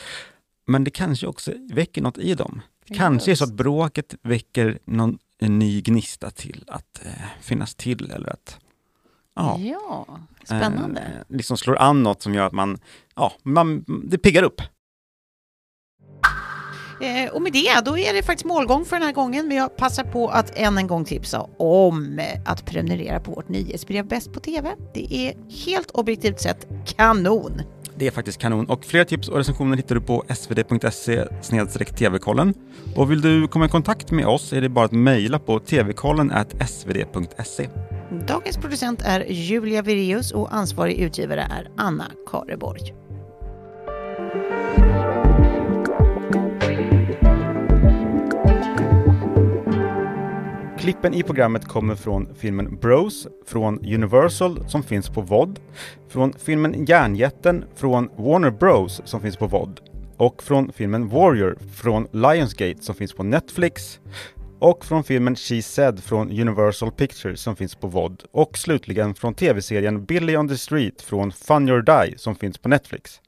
Men 0.67 0.85
det 0.85 0.91
kanske 0.91 1.27
också 1.27 1.53
väcker 1.71 2.03
något 2.03 2.19
i 2.19 2.35
dem. 2.35 2.61
Det 2.89 2.95
kanske 2.95 3.31
är 3.31 3.35
så 3.35 3.45
att 3.45 3.53
bråket 3.53 4.15
väcker 4.23 4.79
någon 4.85 5.19
en 5.39 5.59
ny 5.59 5.81
gnista 5.81 6.31
till 6.31 6.65
att 6.67 7.07
eh, 7.07 7.13
finnas 7.41 7.75
till 7.75 8.11
eller 8.11 8.29
att 8.29 8.59
ja, 9.35 9.59
ja 9.59 10.19
spännande. 10.45 11.01
Eh, 11.01 11.37
liksom 11.37 11.57
slår 11.57 11.77
an 11.77 12.03
något 12.03 12.23
som 12.23 12.35
gör 12.35 12.47
att 12.47 12.53
man, 12.53 12.79
ja, 13.15 13.33
man, 13.43 13.85
det 14.05 14.19
piggar 14.19 14.43
upp. 14.43 14.63
Eh, 17.01 17.33
och 17.33 17.43
med 17.43 17.53
det, 17.53 17.81
då 17.85 17.99
är 17.99 18.15
det 18.15 18.23
faktiskt 18.23 18.45
målgång 18.45 18.85
för 18.85 18.97
den 18.97 19.07
här 19.07 19.13
gången, 19.13 19.49
men 19.49 19.57
jag 19.57 19.77
passar 19.77 20.05
på 20.05 20.29
att 20.29 20.59
än 20.59 20.79
en 20.79 20.87
gång 20.87 21.05
tipsa 21.05 21.47
om 21.59 22.21
att 22.45 22.67
prenumerera 22.67 23.21
på 23.21 23.31
vårt 23.31 23.49
nyhetsbrev 23.49 24.07
Bäst 24.07 24.33
på 24.33 24.41
TV. 24.41 24.71
Det 24.95 25.15
är 25.15 25.35
helt 25.67 25.91
objektivt 25.91 26.41
sett 26.41 26.67
kanon. 26.97 27.63
Det 27.97 28.07
är 28.07 28.11
faktiskt 28.11 28.39
kanon 28.39 28.67
och 28.67 28.85
fler 28.85 29.05
tips 29.05 29.29
och 29.29 29.37
recensioner 29.37 29.77
hittar 29.77 29.95
du 29.95 30.01
på 30.01 30.25
svd.se 30.29 31.25
tvkollen. 31.85 32.55
Och 32.97 33.11
vill 33.11 33.21
du 33.21 33.49
komma 33.49 33.67
i 33.67 33.69
kontakt 33.69 34.11
med 34.11 34.27
oss 34.27 34.53
är 34.53 34.61
det 34.61 34.69
bara 34.69 34.85
att 34.85 34.93
mejla 34.93 35.39
på 35.39 35.59
tvkollen 35.59 36.33
svd.se. 36.69 37.69
Dagens 38.27 38.57
producent 38.57 39.03
är 39.03 39.25
Julia 39.29 39.83
Vireus 39.83 40.33
och 40.33 40.55
ansvarig 40.55 40.99
utgivare 40.99 41.41
är 41.41 41.71
Anna 41.77 42.05
Kareborg. 42.31 43.04
Klippen 50.85 51.15
i 51.15 51.23
programmet 51.23 51.65
kommer 51.65 51.95
från 51.95 52.35
filmen 52.35 52.77
Bros 52.77 53.27
från 53.47 53.79
Universal 53.79 54.69
som 54.69 54.83
finns 54.83 55.09
på 55.09 55.21
VOD, 55.21 55.61
från 56.09 56.33
filmen 56.33 56.85
Järnjätten 56.85 57.65
från 57.75 58.11
Warner 58.17 58.51
Bros 58.51 59.03
som 59.05 59.21
finns 59.21 59.37
på 59.37 59.47
VOD 59.47 59.81
och 60.17 60.43
från 60.43 60.73
filmen 60.73 61.09
Warrior 61.09 61.59
från 61.75 62.07
Lionsgate 62.13 62.83
som 62.83 62.95
finns 62.95 63.13
på 63.13 63.23
Netflix 63.23 64.01
och 64.59 64.85
från 64.85 65.05
filmen 65.05 65.37
She 65.37 65.63
Said 65.63 66.05
från 66.05 66.31
Universal 66.31 66.93
Pictures 66.93 67.41
som 67.41 67.57
finns 67.57 67.75
på 67.75 67.87
VOD 67.87 68.23
och 68.33 68.59
slutligen 68.59 69.15
från 69.15 69.35
tv-serien 69.35 70.05
Billy 70.05 70.37
on 70.37 70.49
the 70.49 70.59
Street 70.59 71.03
från 71.03 71.33
Fun 71.33 71.69
Your 71.69 71.83
Die 71.83 72.19
som 72.19 72.35
finns 72.35 72.59
på 72.59 72.69
Netflix. 72.69 73.21